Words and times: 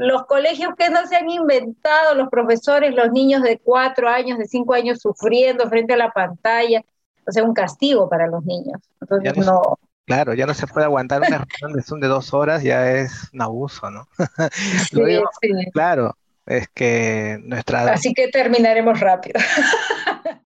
los 0.00 0.24
colegios 0.26 0.70
que 0.76 0.88
no 0.88 1.06
se 1.06 1.16
han 1.16 1.28
inventado, 1.28 2.14
los 2.14 2.28
profesores, 2.30 2.94
los 2.94 3.12
niños 3.12 3.42
de 3.42 3.58
cuatro 3.58 4.08
años, 4.08 4.38
de 4.38 4.46
cinco 4.46 4.72
años 4.72 4.98
sufriendo 5.00 5.68
frente 5.68 5.92
a 5.92 5.98
la 5.98 6.10
pantalla, 6.10 6.82
o 7.26 7.32
sea, 7.32 7.44
un 7.44 7.52
castigo 7.52 8.08
para 8.08 8.26
los 8.26 8.42
niños. 8.44 8.80
Entonces, 9.00 9.36
no, 9.36 9.78
Claro, 10.06 10.32
ya 10.34 10.46
no 10.46 10.54
se 10.54 10.66
puede 10.66 10.86
aguantar 10.86 11.20
una 11.20 11.46
reunión 11.60 11.76
de 11.76 11.84
Zoom 11.84 12.00
de 12.00 12.08
dos 12.08 12.32
horas, 12.34 12.64
ya 12.64 12.90
es 12.90 13.28
un 13.32 13.42
abuso, 13.42 13.90
¿no? 13.90 14.08
sí, 14.90 15.20
sí. 15.40 15.50
Claro, 15.72 16.16
es 16.46 16.66
que 16.68 17.38
nuestra... 17.44 17.92
Así 17.92 18.12
que 18.14 18.26
terminaremos 18.28 18.98
rápido. 18.98 19.38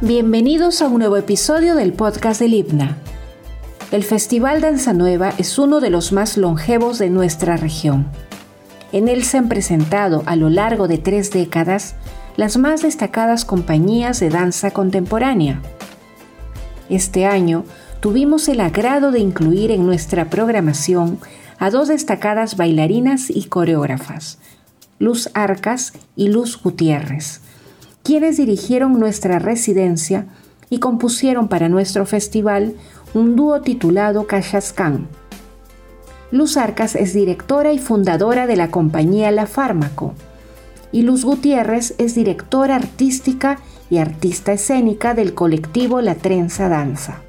Bienvenidos 0.00 0.82
a 0.82 0.88
un 0.88 0.98
nuevo 0.98 1.16
episodio 1.16 1.76
del 1.76 1.92
podcast 1.92 2.40
del 2.40 2.54
IPNA. 2.54 3.13
El 3.90 4.02
Festival 4.02 4.60
Danza 4.60 4.92
Nueva 4.92 5.32
es 5.38 5.58
uno 5.58 5.80
de 5.80 5.90
los 5.90 6.12
más 6.12 6.36
longevos 6.36 6.98
de 6.98 7.10
nuestra 7.10 7.56
región. 7.56 8.06
En 8.92 9.08
él 9.08 9.24
se 9.24 9.38
han 9.38 9.48
presentado 9.48 10.22
a 10.26 10.36
lo 10.36 10.50
largo 10.50 10.88
de 10.88 10.98
tres 10.98 11.30
décadas 11.30 11.94
las 12.36 12.56
más 12.56 12.82
destacadas 12.82 13.44
compañías 13.44 14.18
de 14.20 14.30
danza 14.30 14.72
contemporánea. 14.72 15.60
Este 16.88 17.26
año 17.26 17.64
tuvimos 18.00 18.48
el 18.48 18.60
agrado 18.60 19.12
de 19.12 19.20
incluir 19.20 19.70
en 19.70 19.86
nuestra 19.86 20.28
programación 20.28 21.18
a 21.58 21.70
dos 21.70 21.88
destacadas 21.88 22.56
bailarinas 22.56 23.30
y 23.30 23.44
coreógrafas, 23.44 24.38
Luz 24.98 25.30
Arcas 25.34 25.92
y 26.16 26.28
Luz 26.28 26.60
Gutiérrez, 26.60 27.40
quienes 28.02 28.38
dirigieron 28.38 28.98
nuestra 28.98 29.38
residencia 29.38 30.26
y 30.68 30.78
compusieron 30.78 31.48
para 31.48 31.68
nuestro 31.68 32.06
festival 32.06 32.74
un 33.14 33.36
dúo 33.36 33.60
titulado 33.60 34.26
Cachascán. 34.26 35.06
Luz 36.32 36.56
Arcas 36.56 36.96
es 36.96 37.14
directora 37.14 37.72
y 37.72 37.78
fundadora 37.78 38.48
de 38.48 38.56
la 38.56 38.72
compañía 38.72 39.30
La 39.30 39.46
Fármaco, 39.46 40.14
y 40.90 41.02
Luz 41.02 41.24
Gutiérrez 41.24 41.94
es 41.98 42.16
directora 42.16 42.74
artística 42.74 43.58
y 43.88 43.98
artista 43.98 44.52
escénica 44.52 45.14
del 45.14 45.34
colectivo 45.34 46.00
La 46.00 46.16
Trenza 46.16 46.68
Danza. 46.68 47.20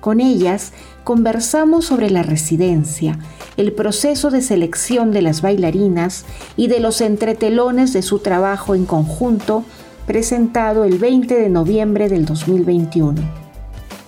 Con 0.00 0.20
ellas 0.20 0.72
conversamos 1.04 1.84
sobre 1.84 2.10
la 2.10 2.24
residencia, 2.24 3.18
el 3.56 3.72
proceso 3.72 4.30
de 4.30 4.42
selección 4.42 5.12
de 5.12 5.22
las 5.22 5.40
bailarinas 5.40 6.24
y 6.56 6.66
de 6.66 6.80
los 6.80 7.00
entretelones 7.00 7.92
de 7.92 8.02
su 8.02 8.18
trabajo 8.18 8.74
en 8.74 8.86
conjunto 8.86 9.64
presentado 10.06 10.84
el 10.84 10.98
20 10.98 11.34
de 11.34 11.48
noviembre 11.48 12.08
del 12.08 12.26
2021. 12.26 13.43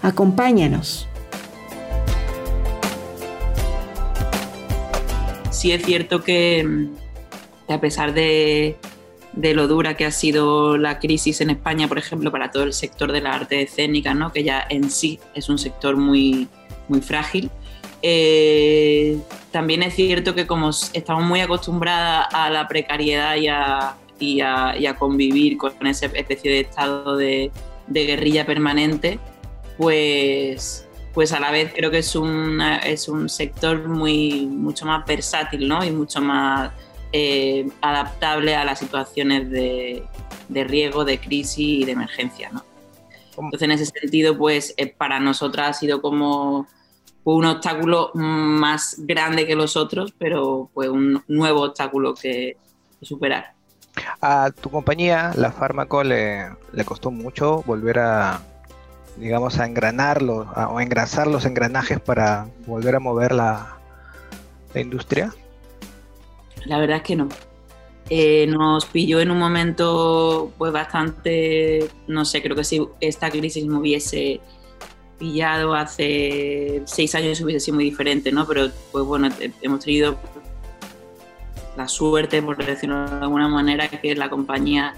Acompáñanos. 0.06 1.08
Sí 5.50 5.72
es 5.72 5.84
cierto 5.84 6.22
que 6.22 6.64
a 7.66 7.80
pesar 7.80 8.14
de, 8.14 8.76
lo 9.34 9.66
dura 9.66 9.96
que 9.96 10.04
ha 10.04 10.12
sido 10.12 10.78
la 10.78 11.00
crisis 11.00 11.40
en 11.40 11.50
España, 11.50 11.88
por 11.88 11.98
ejemplo, 11.98 12.30
para 12.30 12.52
todo 12.52 12.62
el 12.62 12.72
sector 12.72 13.10
de 13.10 13.20
la 13.20 13.32
arte 13.32 13.62
escénica, 13.62 14.14
¿no? 14.14 14.32
que 14.32 14.44
ya 14.44 14.64
en 14.70 14.90
sí 14.90 15.18
es 15.34 15.48
un 15.48 15.58
sector 15.58 15.96
muy, 15.96 16.46
muy 16.86 17.00
frágil, 17.00 17.50
eh, 18.00 19.18
también 19.50 19.82
es 19.82 19.96
cierto 19.96 20.36
que 20.36 20.46
como 20.46 20.70
estamos 20.70 21.24
muy 21.24 21.40
acostumbradas 21.40 22.28
a 22.32 22.48
la 22.48 22.68
precariedad 22.68 23.34
y 24.20 24.40
a, 24.40 24.96
convivir 25.00 25.56
con 25.56 25.84
esa 25.84 26.06
especie 26.06 26.52
de 26.52 26.60
estado 26.60 27.16
de, 27.16 27.50
guerrilla 27.88 28.46
permanente, 28.46 29.18
pues, 29.76 30.86
pues 31.14 31.32
a 31.32 31.40
la 31.40 31.50
vez 31.50 31.72
creo 31.74 31.90
que 31.90 31.98
es, 31.98 32.14
es 32.84 33.08
un 33.08 33.28
sector 33.28 33.88
muy, 33.88 34.46
mucho 34.46 34.86
más 34.86 35.04
versátil 35.06 35.68
¿no? 35.68 35.84
y 35.84 35.90
mucho 35.90 36.20
más 36.20 36.70
eh, 37.12 37.68
adaptable 37.80 38.54
a 38.54 38.64
las 38.64 38.78
situaciones 38.78 39.50
de, 39.50 40.02
riesgo, 40.48 41.04
de 41.04 41.18
crisis 41.18 41.58
y 41.58 41.84
de 41.84 41.92
emergencia. 41.92 42.50
¿no? 42.50 42.64
Entonces, 43.36 43.62
en 43.62 43.70
ese 43.72 43.86
sentido, 43.86 44.36
pues 44.36 44.74
eh, 44.76 44.86
para 44.86 45.20
nosotras 45.20 45.70
ha 45.70 45.72
sido 45.72 46.00
como 46.00 46.66
un 47.24 47.44
obstáculo 47.44 48.12
más 48.14 48.96
grande 48.98 49.46
que 49.46 49.56
los 49.56 49.76
otros, 49.76 50.14
pero 50.16 50.70
pues 50.72 50.88
un 50.88 51.24
nuevo 51.26 51.62
obstáculo 51.62 52.14
que, 52.14 52.56
superar. 53.02 53.52
A 54.20 54.50
tu 54.50 54.70
compañía, 54.70 55.32
la 55.36 55.52
fármaco, 55.52 56.02
le, 56.02 56.48
costó 56.84 57.10
mucho 57.10 57.62
volver 57.66 57.98
a, 57.98 58.40
digamos, 59.16 59.58
a 59.58 59.66
engranarlo 59.66 60.46
o 60.70 60.80
engrasar 60.80 61.26
los 61.26 61.44
engranajes 61.44 62.00
para 62.00 62.48
volver 62.66 62.96
a 62.96 63.00
mover 63.00 63.32
la, 63.32 63.78
la 64.74 64.80
industria. 64.80 65.34
La 66.66 66.78
verdad 66.78 66.98
es 66.98 67.02
que 67.02 67.16
no. 67.16 67.28
Eh, 68.08 68.46
nos 68.46 68.86
pilló 68.86 69.20
en 69.20 69.32
un 69.32 69.38
momento 69.38 70.52
pues 70.58 70.72
bastante, 70.72 71.88
no 72.06 72.24
sé, 72.24 72.40
creo 72.40 72.54
que 72.54 72.62
si 72.62 72.86
esta 73.00 73.30
crisis 73.30 73.66
me 73.66 73.78
hubiese 73.78 74.40
pillado 75.18 75.74
hace 75.74 76.82
seis 76.84 77.14
años 77.16 77.40
hubiese 77.40 77.66
sido 77.66 77.76
muy 77.76 77.84
diferente, 77.84 78.30
¿no? 78.30 78.46
Pero 78.46 78.68
pues 78.92 79.04
bueno, 79.04 79.28
hemos 79.60 79.80
tenido 79.80 80.16
la 81.76 81.88
suerte, 81.88 82.40
por 82.42 82.64
decirlo 82.64 83.10
de 83.10 83.16
alguna 83.22 83.48
manera, 83.48 83.88
que 83.88 84.14
la 84.14 84.30
compañía 84.30 84.94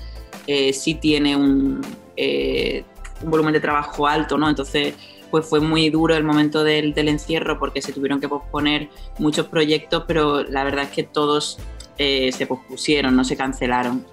eh, 0.46 0.74
sí 0.74 0.94
tiene 0.94 1.34
un, 1.34 1.80
eh, 2.16 2.84
un 3.22 3.30
volumen 3.30 3.52
de 3.52 3.60
trabajo 3.60 4.06
alto, 4.06 4.38
¿no? 4.38 4.48
Entonces 4.48 4.94
pues 5.30 5.46
fue 5.46 5.60
muy 5.60 5.90
duro 5.90 6.14
el 6.14 6.24
momento 6.24 6.64
del, 6.64 6.94
encierro 6.96 7.58
porque 7.58 7.82
se 7.82 7.92
tuvieron 7.92 8.20
que 8.20 8.28
posponer 8.28 8.88
muchos 9.18 9.46
proyectos, 9.46 10.04
pero 10.06 10.42
la 10.42 10.64
verdad 10.64 10.84
es 10.84 10.90
que 10.90 11.02
todos 11.02 11.58
eh, 11.98 12.32
se 12.32 12.46
pospusieron, 12.46 13.14
no 13.14 13.24
se 13.24 13.36
cancelaron. 13.36 14.06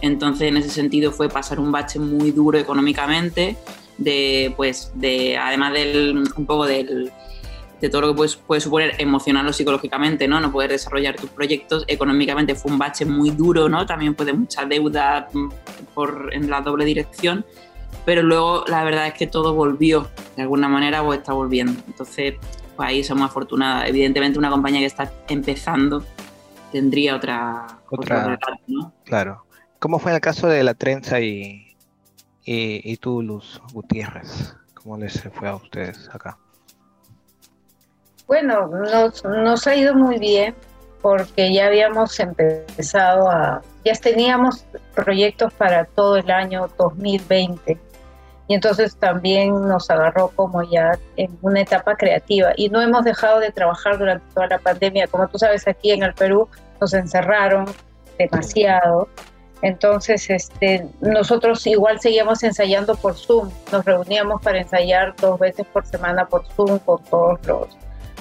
Entonces, 0.00 0.48
en 0.48 0.56
ese 0.58 0.68
sentido, 0.68 1.10
fue 1.10 1.28
pasar 1.28 1.58
un 1.58 1.72
bache 1.72 1.98
muy 1.98 2.30
duro 2.30 2.58
económicamente, 2.58 3.56
de, 3.96 4.52
pues, 4.56 4.92
de, 4.94 5.36
además 5.36 5.72
del, 5.72 6.24
un 6.36 6.46
poco 6.46 6.66
del, 6.66 7.10
de 7.80 7.88
todo 7.88 8.02
lo 8.02 8.08
que 8.08 8.14
puede, 8.14 8.32
puede, 8.46 8.60
suponer 8.60 8.94
emocional 8.98 9.46
o 9.46 9.52
psicológicamente, 9.52 10.28
¿no? 10.28 10.40
No 10.40 10.52
poder 10.52 10.70
desarrollar 10.70 11.16
tus 11.16 11.30
proyectos. 11.30 11.84
Económicamente 11.86 12.54
fue 12.54 12.72
un 12.72 12.78
bache 12.78 13.04
muy 13.04 13.30
duro, 13.30 13.68
¿no? 13.68 13.86
También 13.86 14.14
fue 14.14 14.26
de 14.26 14.34
mucha 14.34 14.66
deuda 14.66 15.28
mm, 15.32 15.48
por, 15.94 16.30
en 16.32 16.50
la 16.50 16.60
doble 16.60 16.84
dirección 16.84 17.44
pero 18.04 18.22
luego 18.22 18.64
la 18.68 18.84
verdad 18.84 19.06
es 19.06 19.14
que 19.14 19.26
todo 19.26 19.54
volvió, 19.54 20.08
de 20.36 20.42
alguna 20.42 20.68
manera, 20.68 21.02
o 21.02 21.12
está 21.12 21.32
volviendo. 21.32 21.72
Entonces, 21.86 22.34
pues 22.76 22.88
ahí 22.88 23.04
somos 23.04 23.30
afortunadas. 23.30 23.88
Evidentemente, 23.88 24.38
una 24.38 24.50
compañía 24.50 24.80
que 24.80 24.86
está 24.86 25.12
empezando 25.28 26.04
tendría 26.72 27.16
otra, 27.16 27.66
otra, 27.90 28.38
¿no? 28.66 28.92
Claro. 29.04 29.44
¿Cómo 29.78 29.98
fue 29.98 30.14
el 30.14 30.20
caso 30.20 30.48
de 30.48 30.64
la 30.64 30.74
trenza 30.74 31.20
y, 31.20 31.76
y, 32.44 32.96
tú, 32.96 33.22
Luz 33.22 33.60
Gutiérrez? 33.72 34.56
¿Cómo 34.74 34.96
les 34.98 35.22
fue 35.32 35.48
a 35.48 35.56
ustedes 35.56 36.08
acá? 36.12 36.38
Bueno, 38.26 38.66
nos, 38.66 39.22
nos 39.24 39.66
ha 39.66 39.76
ido 39.76 39.94
muy 39.94 40.18
bien 40.18 40.54
porque 41.02 41.52
ya 41.52 41.66
habíamos 41.66 42.18
empezado 42.18 43.30
a, 43.30 43.60
ya 43.84 43.92
teníamos 43.94 44.64
proyectos 44.94 45.52
para 45.52 45.84
todo 45.84 46.16
el 46.16 46.30
año 46.30 46.68
2020 46.78 47.78
y 48.46 48.54
entonces 48.54 48.96
también 48.96 49.68
nos 49.68 49.90
agarró 49.90 50.28
como 50.28 50.62
ya 50.62 50.98
en 51.16 51.36
una 51.40 51.62
etapa 51.62 51.96
creativa 51.96 52.52
y 52.56 52.68
no 52.68 52.80
hemos 52.80 53.04
dejado 53.04 53.40
de 53.40 53.50
trabajar 53.50 53.98
durante 53.98 54.24
toda 54.34 54.48
la 54.48 54.58
pandemia. 54.58 55.06
Como 55.06 55.28
tú 55.28 55.38
sabes, 55.38 55.66
aquí 55.66 55.92
en 55.92 56.02
el 56.02 56.12
Perú 56.12 56.48
nos 56.80 56.92
encerraron 56.92 57.66
demasiado. 58.18 59.08
Entonces, 59.62 60.28
este, 60.28 60.86
nosotros 61.00 61.66
igual 61.66 62.00
seguíamos 62.00 62.42
ensayando 62.42 62.96
por 62.96 63.14
Zoom. 63.14 63.50
Nos 63.72 63.82
reuníamos 63.86 64.42
para 64.42 64.58
ensayar 64.58 65.14
dos 65.16 65.38
veces 65.40 65.66
por 65.72 65.86
semana 65.86 66.26
por 66.26 66.46
Zoom 66.48 66.78
con 66.80 67.02
todos 67.04 67.46
los 67.46 67.68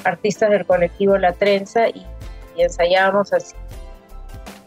artistas 0.05 0.51
del 0.51 0.65
colectivo 0.65 1.17
La 1.17 1.33
Trenza 1.33 1.89
y, 1.89 2.05
y 2.55 2.61
ensayábamos 2.61 3.33
así 3.33 3.53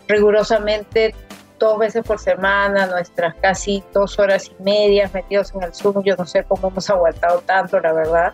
rigurosamente 0.08 1.14
dos 1.58 1.78
veces 1.78 2.04
por 2.04 2.18
semana, 2.18 2.86
nuestras 2.86 3.34
casi 3.36 3.82
dos 3.92 4.18
horas 4.18 4.50
y 4.50 4.62
media 4.62 5.10
metidos 5.12 5.54
en 5.54 5.62
el 5.62 5.74
Zoom. 5.74 6.02
Yo 6.02 6.16
no 6.16 6.26
sé 6.26 6.44
cómo 6.44 6.68
hemos 6.68 6.90
aguantado 6.90 7.40
tanto, 7.40 7.80
la 7.80 7.92
verdad, 7.92 8.32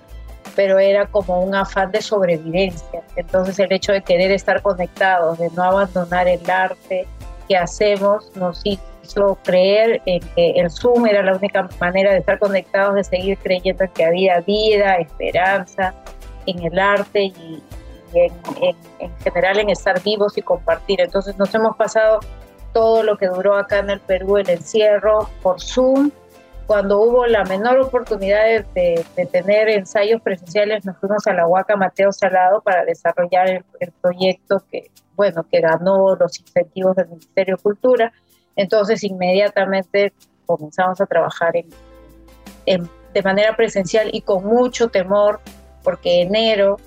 pero 0.56 0.78
era 0.78 1.06
como 1.06 1.40
un 1.40 1.54
afán 1.54 1.92
de 1.92 2.02
sobrevivencia. 2.02 3.02
Entonces 3.16 3.58
el 3.58 3.72
hecho 3.72 3.92
de 3.92 4.02
querer 4.02 4.30
estar 4.32 4.62
conectados, 4.62 5.38
de 5.38 5.50
no 5.50 5.62
abandonar 5.62 6.28
el 6.28 6.48
arte 6.50 7.06
que 7.48 7.56
hacemos, 7.56 8.34
nos 8.36 8.60
hizo 8.64 9.38
creer 9.44 10.00
en 10.06 10.20
que 10.34 10.52
el 10.52 10.70
Zoom 10.70 11.06
era 11.06 11.22
la 11.22 11.36
única 11.36 11.68
manera 11.80 12.12
de 12.12 12.18
estar 12.18 12.38
conectados, 12.38 12.94
de 12.94 13.04
seguir 13.04 13.38
creyendo 13.38 13.84
en 13.84 13.90
que 13.90 14.04
había 14.04 14.40
vida, 14.40 14.96
esperanza 14.96 15.94
en 16.46 16.62
el 16.62 16.78
arte 16.78 17.24
y, 17.24 17.62
en, 18.14 18.76
en 18.98 19.18
general 19.18 19.58
en 19.58 19.70
estar 19.70 20.02
vivos 20.02 20.36
y 20.38 20.42
compartir. 20.42 21.00
Entonces 21.00 21.36
nos 21.38 21.54
hemos 21.54 21.76
pasado 21.76 22.20
todo 22.72 23.02
lo 23.02 23.16
que 23.18 23.26
duró 23.26 23.56
acá 23.56 23.78
en 23.78 23.90
el 23.90 24.00
Perú 24.00 24.38
el 24.38 24.48
encierro 24.48 25.28
por 25.42 25.60
Zoom, 25.60 26.10
cuando 26.66 27.00
hubo 27.00 27.26
la 27.26 27.44
menor 27.44 27.80
oportunidad 27.80 28.44
de, 28.74 29.04
tener 29.30 29.68
ensayos 29.68 30.22
presenciales, 30.22 30.84
nos 30.84 30.96
fuimos 30.98 31.26
a 31.26 31.34
la 31.34 31.46
Huaca 31.46 31.76
Mateo 31.76 32.12
Salado 32.12 32.62
para 32.62 32.84
desarrollar 32.84 33.48
el, 33.80 33.92
proyecto 34.00 34.62
que, 34.70 34.90
bueno, 35.14 35.44
que 35.50 35.60
ganó 35.60 36.14
los 36.16 36.38
incentivos 36.40 36.96
del 36.96 37.08
Ministerio 37.08 37.56
de 37.56 37.62
Cultura. 37.62 38.12
Entonces, 38.56 39.02
inmediatamente 39.04 40.12
comenzamos 40.46 41.00
a 41.00 41.06
trabajar 41.06 41.52
de 42.64 43.22
manera 43.22 43.56
presencial 43.56 44.08
y 44.12 44.22
con 44.22 44.44
mucho 44.44 44.88
temor, 44.88 45.40
porque 45.82 46.22
enero 46.22 46.78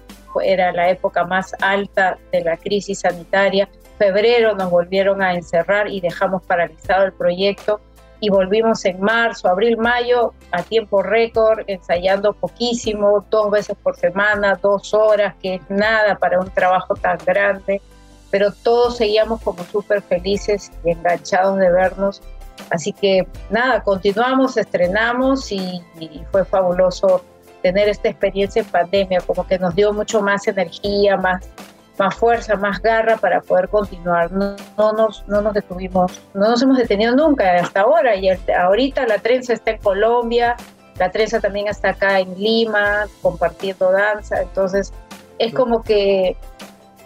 era 0.42 0.72
la 0.72 0.90
época 0.90 1.24
más 1.24 1.54
alta 1.62 2.18
de 2.32 2.42
la 2.42 2.58
crisis 2.58 3.00
sanitaria. 3.00 3.70
Febrero 3.98 4.56
nos 4.56 4.70
volvieron 4.70 5.22
a 5.22 5.34
encerrar 5.34 5.88
y 5.88 6.02
dejamos 6.02 6.44
paralizado 6.44 7.06
el 7.06 7.14
proyecto 7.14 7.80
y 8.20 8.30
volvimos 8.30 8.84
en 8.86 9.00
marzo, 9.02 9.48
abril, 9.48 9.78
mayo 9.78 10.34
a 10.52 10.64
tiempo 10.64 11.04
récord, 11.04 11.64
ensayando 11.68 12.34
poquísimo, 12.34 13.26
dos 13.30 13.52
veces 13.52 13.78
por 13.82 13.96
semana, 13.96 14.60
dos 14.62 14.94
horas, 14.94 15.36
que 15.42 15.56
es 15.56 15.62
nada 15.70 16.16
para 16.16 16.40
un 16.40 16.50
trabajo 16.50 16.96
tan 16.96 17.18
grande, 17.26 17.82
pero 18.32 18.52
todos 18.52 18.98
seguíamos 18.98 19.42
como 19.42 19.64
súper 19.66 20.02
felices 20.02 20.72
y 20.84 20.92
enganchados 20.92 21.58
de 21.58 21.70
vernos. 21.70 22.22
Así 22.70 22.94
que 22.94 23.28
nada, 23.50 23.84
continuamos, 23.84 24.58
estrenamos 24.58 25.52
y, 25.52 25.84
y 26.00 26.24
fue 26.32 26.46
fabuloso 26.46 27.24
tener 27.66 27.90
esta 27.90 28.10
experiencia 28.10 28.62
en 28.62 28.68
pandemia, 28.68 29.22
como 29.22 29.48
que 29.48 29.58
nos 29.58 29.74
dio 29.74 29.92
mucho 29.92 30.22
más 30.22 30.48
energía, 30.48 31.18
más 31.18 31.50
más 31.98 32.14
fuerza, 32.14 32.56
más 32.58 32.80
garra 32.80 33.18
para 33.18 33.42
poder 33.42 33.70
continuar. 33.70 34.32
No, 34.32 34.56
nos, 34.94 35.28
no 35.28 35.42
nos 35.42 35.54
detuvimos, 35.56 36.22
no 36.36 36.50
nos 36.50 36.62
hemos 36.62 36.78
detenido 36.78 37.16
nunca 37.16 37.56
hasta 37.56 37.82
ahora. 37.82 38.16
Y 38.18 38.30
ahorita 38.30 39.08
la 39.08 39.18
trenza 39.18 39.54
está 39.54 39.72
en 39.72 39.80
Colombia, 39.80 40.56
la 41.00 41.10
trenza 41.10 41.40
también 41.40 41.68
está 41.70 41.90
acá 41.92 42.20
en 42.20 42.38
Lima, 42.38 43.08
compartiendo 43.24 43.92
danza. 43.92 44.42
Entonces, 44.42 44.94
es 45.40 45.52
como 45.54 45.82
que, 45.82 46.38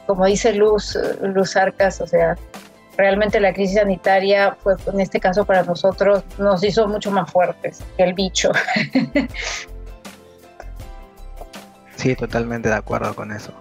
como 0.07 0.25
dice 0.25 0.51
Luz, 0.53 0.97
Luz 1.21 1.55
Arcas, 1.55 2.01
o 2.01 2.07
sea, 2.07 2.35
realmente 2.97 3.39
la 3.39 3.53
crisis 3.53 3.77
sanitaria 3.77 4.57
fue, 4.61 4.73
en 4.91 4.99
este 4.99 5.21
caso 5.21 5.45
para 5.45 5.63
nosotros, 5.63 6.21
nos 6.37 6.61
hizo 6.65 6.85
mucho 6.85 7.11
más 7.11 7.31
fuertes 7.31 7.81
que 7.95 8.03
el 8.03 8.13
bicho. 8.13 8.51
Sí, 11.99 12.15
totalmente 12.15 12.69
de 12.69 12.75
acuerdo 12.75 13.13
con 13.13 13.33
eso. 13.33 13.51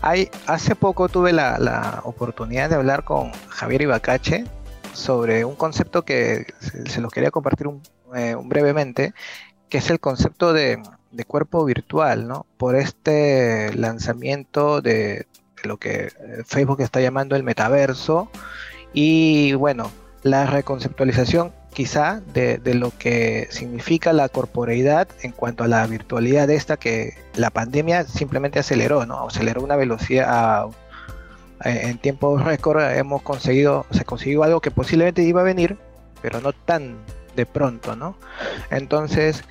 Hay, 0.00 0.28
hace 0.48 0.74
poco 0.74 1.08
tuve 1.08 1.32
la, 1.32 2.00
oportunidad 2.02 2.68
de 2.68 2.74
hablar 2.74 3.04
con 3.04 3.30
Javier 3.50 3.82
Ibacache 3.82 4.44
sobre 4.92 5.44
un 5.44 5.54
concepto 5.54 6.04
que 6.04 6.46
se, 6.58 7.00
los 7.00 7.12
quería 7.12 7.30
compartir 7.30 7.68
eh, 8.16 8.34
un, 8.34 8.48
brevemente, 8.48 9.14
que 9.68 9.78
es 9.78 9.90
el 9.90 10.00
concepto 10.00 10.52
de, 10.52 10.82
cuerpo 11.28 11.64
virtual, 11.64 12.26
¿no? 12.26 12.46
Por 12.56 12.74
este 12.74 13.72
lanzamiento 13.74 14.80
de, 14.80 15.26
de, 15.62 15.68
lo 15.68 15.76
que 15.76 16.06
eh, 16.06 16.42
Facebook 16.44 16.80
está 16.80 17.00
llamando 17.00 17.36
el 17.36 17.44
metaverso 17.44 18.28
y 18.92 19.52
bueno, 19.52 19.92
la 20.24 20.46
reconceptualización 20.46 21.52
quizá 21.78 22.20
de, 22.34 22.58
lo 22.74 22.90
que 22.98 23.46
significa 23.50 24.12
la 24.12 24.28
corporeidad 24.28 25.06
en 25.22 25.30
cuanto 25.30 25.62
a 25.62 25.68
la 25.68 25.86
virtualidad 25.86 26.50
esta 26.50 26.76
que 26.76 27.14
la 27.36 27.50
pandemia 27.50 28.02
simplemente 28.02 28.58
aceleró, 28.58 29.06
¿no? 29.06 29.28
Aceleró 29.28 29.62
una 29.62 29.76
velocidad 29.76 30.66
en 31.62 31.98
tiempo 31.98 32.36
récord 32.36 32.82
hemos 32.82 33.22
conseguido, 33.22 33.86
se 33.92 34.04
consiguió 34.04 34.42
algo 34.42 34.60
que 34.60 34.72
posiblemente 34.72 35.22
iba 35.22 35.42
a 35.42 35.44
venir, 35.44 35.76
pero 36.20 36.40
no 36.40 36.52
tan 36.52 36.96
de 37.36 37.46
pronto, 37.46 37.94
¿no? 37.94 38.16
Entonces, 38.72 39.44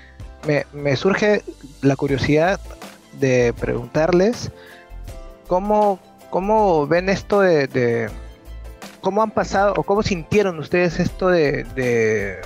me, 0.74 0.98
surge 0.98 1.44
la 1.82 1.96
curiosidad 1.96 2.60
de 3.22 3.54
preguntarles 3.58 4.52
cómo, 5.48 5.98
cómo 6.30 6.88
ven 6.88 7.08
esto 7.08 7.40
de 7.40 8.10
¿Cómo 9.02 9.22
han 9.22 9.32
pasado 9.32 9.74
o 9.78 9.84
cómo 9.84 10.04
sintieron 10.04 10.60
ustedes 10.60 11.00
esto 11.00 11.30
de, 11.30 12.42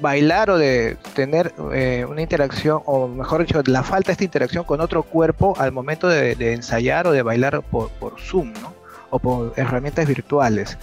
bailar 0.00 0.50
o 0.50 0.58
de 0.58 0.96
tener 1.14 1.52
eh, 1.72 2.06
una 2.08 2.22
interacción, 2.22 2.82
o 2.86 3.06
mejor 3.06 3.46
dicho, 3.46 3.62
la 3.66 3.82
falta 3.82 4.08
de 4.08 4.12
esta 4.12 4.24
interacción 4.24 4.64
con 4.64 4.80
otro 4.80 5.02
cuerpo 5.02 5.54
al 5.58 5.72
momento 5.72 6.08
de, 6.08 6.32
ensayar 6.52 7.06
o 7.06 7.12
de 7.12 7.22
bailar 7.22 7.62
por, 7.62 7.90
Zoom, 8.18 8.52
¿no? 8.54 8.74
O 9.10 9.18
por 9.18 9.52
herramientas 9.56 10.06
virtuales. 10.06 10.78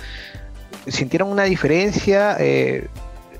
¿Sintieron 0.87 1.29
una 1.29 1.43
diferencia? 1.43 2.37
Eh, 2.39 2.87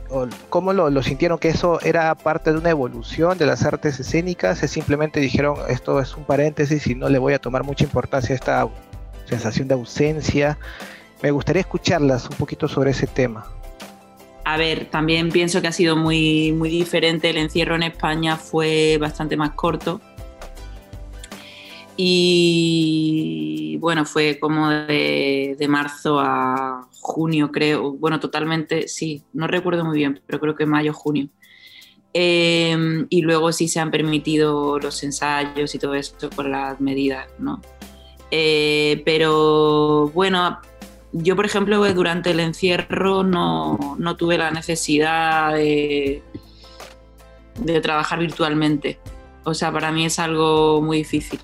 o 0.10 0.28
¿Cómo 0.50 0.74
lo, 0.74 1.04
sintieron? 1.04 1.38
¿Que 1.38 1.50
eso 1.50 1.80
era 1.82 2.14
parte 2.16 2.52
de 2.52 2.58
una 2.58 2.70
evolución 2.70 3.38
de 3.38 3.46
las 3.46 3.64
artes 3.64 4.00
escénicas? 4.00 4.64
¿O 4.64 4.68
simplemente 4.68 5.20
dijeron 5.20 5.58
esto 5.68 6.00
es 6.00 6.16
un 6.16 6.24
paréntesis 6.24 6.88
y 6.88 6.96
no 6.96 7.10
le 7.10 7.20
voy 7.20 7.34
a 7.34 7.40
tomar 7.40 7.64
mucha 7.64 7.84
importancia 7.84 8.34
a 8.34 8.36
esta 8.36 8.68
sensación 9.28 9.68
de 9.68 9.74
ausencia? 9.76 10.58
Me 11.22 11.32
gustaría 11.32 11.62
escucharlas 11.62 12.30
un 12.30 12.38
poquito 12.38 12.68
sobre 12.68 12.92
ese 12.92 13.08
tema. 13.08 13.46
A 14.46 14.56
ver, 14.56 14.86
también 14.86 15.30
pienso 15.30 15.62
que 15.62 15.68
ha 15.68 15.74
sido 15.74 15.98
muy, 15.98 16.54
muy 16.54 16.70
diferente. 16.70 17.30
El 17.30 17.38
encierro 17.38 17.76
en 17.76 17.84
España 17.84 18.38
fue 18.38 18.98
bastante 18.98 19.36
más 19.36 19.52
corto. 19.52 20.00
Y 21.98 23.78
bueno, 23.82 24.06
fue 24.06 24.40
como 24.40 24.70
de, 24.70 25.58
marzo 25.68 26.20
a 26.20 26.88
junio, 27.02 27.52
creo. 27.52 27.92
Bueno, 27.94 28.20
totalmente, 28.20 28.88
sí, 28.88 29.24
no 29.34 29.48
recuerdo 29.48 29.84
muy 29.84 29.98
bien, 29.98 30.22
pero 30.26 30.40
creo 30.40 30.56
que 30.56 30.66
mayo, 30.66 30.94
junio. 30.94 31.28
Em, 32.14 33.06
y 33.10 33.22
luego 33.22 33.52
sí 33.52 33.68
se 33.68 33.80
han 33.80 33.92
permitido 33.92 34.80
los 34.80 35.04
ensayos 35.04 35.76
y 35.76 35.80
todo 35.80 35.94
esto 35.96 36.30
por 36.30 36.48
las 36.48 36.80
medidas, 36.80 37.28
¿no? 37.38 37.62
Eh, 38.32 39.02
pero 39.06 40.10
bueno, 40.14 40.60
yo, 41.12 41.36
por 41.36 41.46
ejemplo, 41.46 41.94
durante 41.94 42.32
el 42.32 42.40
encierro 42.40 43.24
no, 43.24 43.98
tuve 44.18 44.38
la 44.38 44.52
necesidad 44.52 45.54
de, 45.54 46.22
trabajar 47.82 48.20
virtualmente. 48.20 49.00
O 49.44 49.54
sea, 49.54 49.72
para 49.72 49.92
mí 49.92 50.06
es 50.06 50.20
algo 50.20 50.82
muy 50.82 50.98
difícil. 50.98 51.40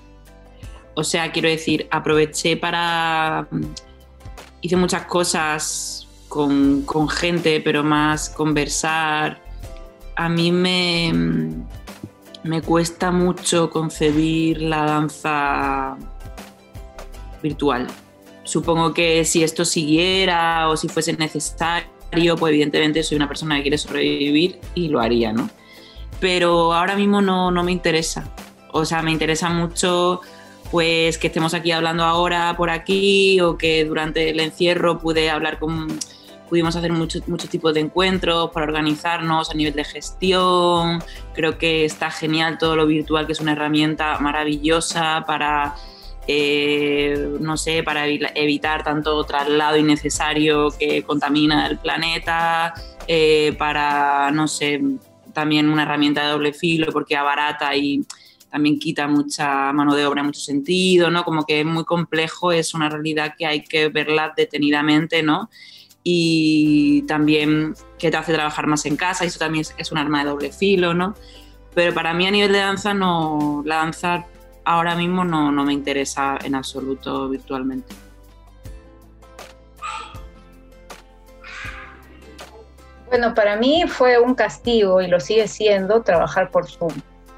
O 0.94 1.02
sea, 1.02 1.32
quiero 1.32 1.48
decir, 1.48 1.88
aproveché 1.90 2.56
para... 2.56 3.48
Hice 4.60 4.76
muchas 4.76 5.04
cosas 5.06 6.08
con, 6.28 6.82
con 6.82 7.08
gente, 7.08 7.60
pero 7.60 7.82
más 7.82 8.30
conversar. 8.30 9.42
A 10.16 10.28
mí 10.28 10.52
me, 10.52 11.12
me 12.44 12.62
cuesta 12.62 13.10
mucho 13.10 13.68
concebir 13.70 14.62
la 14.62 14.84
danza 14.84 15.98
virtual 17.44 17.86
supongo 18.44 18.92
que 18.94 19.24
si 19.24 19.42
esto 19.42 19.64
siguiera 19.64 20.68
o 20.68 20.76
si 20.76 20.88
fuese 20.88 21.14
necesario, 21.14 22.36
pues 22.38 22.52
evidentemente 22.52 23.02
soy 23.02 23.16
una 23.16 23.26
persona 23.26 23.56
que 23.56 23.62
quiere 23.62 23.78
sobrevivir 23.78 24.60
y 24.74 24.88
lo 24.88 25.00
haría, 25.00 25.32
¿no? 25.32 25.50
Pero 26.20 26.72
ahora 26.72 26.94
mismo 26.94 27.20
no, 27.20 27.50
no 27.50 27.64
me 27.64 27.72
interesa. 27.72 28.30
O 28.70 28.84
sea, 28.84 29.02
me 29.02 29.10
interesa 29.10 29.48
mucho 29.48 30.20
pues 30.70 31.18
que 31.18 31.28
estemos 31.28 31.54
aquí 31.54 31.72
hablando 31.72 32.04
ahora 32.04 32.54
por 32.56 32.70
aquí 32.70 33.40
o 33.40 33.56
que 33.56 33.84
durante 33.84 34.30
el 34.30 34.40
encierro 34.40 34.98
pude 34.98 35.30
hablar 35.30 35.58
con 35.58 35.98
pudimos 36.48 36.76
hacer 36.76 36.92
muchos 36.92 37.26
muchos 37.26 37.48
tipos 37.48 37.74
de 37.74 37.80
encuentros 37.80 38.50
para 38.50 38.66
organizarnos 38.66 39.50
a 39.50 39.54
nivel 39.54 39.74
de 39.74 39.84
gestión. 39.84 41.02
Creo 41.32 41.58
que 41.58 41.84
está 41.84 42.10
genial 42.10 42.58
todo 42.58 42.76
lo 42.76 42.86
virtual, 42.86 43.26
que 43.26 43.32
es 43.32 43.40
una 43.40 43.52
herramienta 43.52 44.18
maravillosa 44.18 45.24
para 45.26 45.76
eh, 46.26 47.36
no 47.40 47.56
sé, 47.56 47.82
para 47.82 48.06
evitar 48.06 48.82
tanto 48.82 49.24
traslado 49.24 49.76
innecesario 49.76 50.70
que 50.78 51.02
contamina 51.02 51.66
el 51.66 51.78
planeta, 51.78 52.74
eh, 53.06 53.54
para, 53.58 54.30
no 54.30 54.48
sé, 54.48 54.80
también 55.32 55.68
una 55.68 55.82
herramienta 55.82 56.24
de 56.24 56.32
doble 56.32 56.52
filo 56.52 56.92
porque 56.92 57.16
abarata 57.16 57.74
y 57.76 58.06
también 58.50 58.78
quita 58.78 59.08
mucha 59.08 59.72
mano 59.72 59.94
de 59.94 60.06
obra 60.06 60.22
mucho 60.22 60.40
sentido, 60.40 61.10
¿no? 61.10 61.24
Como 61.24 61.44
que 61.44 61.60
es 61.60 61.66
muy 61.66 61.84
complejo, 61.84 62.52
es 62.52 62.72
una 62.72 62.88
realidad 62.88 63.34
que 63.36 63.46
hay 63.46 63.64
que 63.64 63.88
verla 63.88 64.32
detenidamente, 64.34 65.22
¿no? 65.22 65.50
Y 66.04 67.02
también 67.02 67.74
que 67.98 68.10
te 68.10 68.16
hace 68.16 68.32
trabajar 68.32 68.66
más 68.66 68.86
en 68.86 68.96
casa, 68.96 69.24
y 69.24 69.28
eso 69.28 69.40
también 69.40 69.62
es, 69.62 69.74
es 69.76 69.90
un 69.90 69.98
arma 69.98 70.22
de 70.22 70.30
doble 70.30 70.52
filo, 70.52 70.94
¿no? 70.94 71.14
Pero 71.74 71.92
para 71.92 72.14
mí 72.14 72.26
a 72.26 72.30
nivel 72.30 72.52
de 72.52 72.58
danza, 72.58 72.94
no, 72.94 73.62
la 73.66 73.76
danza 73.76 74.24
ahora 74.64 74.94
mismo 74.94 75.24
no, 75.24 75.52
me 75.52 75.72
interesa 75.72 76.38
en 76.42 76.54
absoluto 76.54 77.28
virtualmente. 77.28 77.94
Bueno, 83.08 83.34
para 83.34 83.56
mí 83.56 83.84
fue 83.86 84.18
un 84.18 84.34
castigo 84.34 85.00
y 85.00 85.06
lo 85.06 85.20
sigue 85.20 85.46
siendo 85.46 86.02
trabajar 86.02 86.50
por 86.50 86.68
Zoom. 86.68 86.92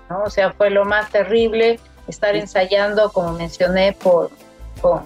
¿no? 0.08 0.22
O 0.22 0.30
sea, 0.30 0.52
fue 0.52 0.70
lo 0.70 0.84
más 0.84 1.10
terrible 1.10 1.78
estar 2.08 2.34
ensayando, 2.34 3.10
como 3.12 3.32
mencioné, 3.32 3.92
por, 3.92 4.30
con, 4.80 5.04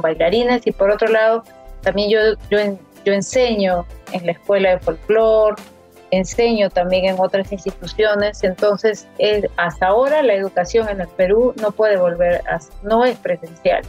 bailarines 0.00 0.66
y 0.66 0.72
por 0.72 0.90
otro 0.90 1.08
lado, 1.08 1.42
también 1.82 2.10
yo, 2.10 2.18
yo, 2.50 2.58
yo 3.04 3.12
enseño 3.12 3.84
en 4.12 4.26
la 4.26 4.32
escuela 4.32 4.70
de 4.70 4.78
folclore 4.78 5.56
enseño 6.12 6.68
también 6.68 7.06
en 7.06 7.18
otras 7.18 7.50
instituciones, 7.50 8.44
entonces 8.44 9.08
hasta 9.56 9.86
ahora 9.86 10.22
la 10.22 10.34
educación 10.34 10.88
en 10.88 11.00
el 11.00 11.08
Perú 11.08 11.54
no 11.60 11.72
puede 11.72 11.96
volver, 11.96 12.42
a, 12.48 12.60
no 12.82 13.04
es 13.04 13.18
presencial. 13.18 13.82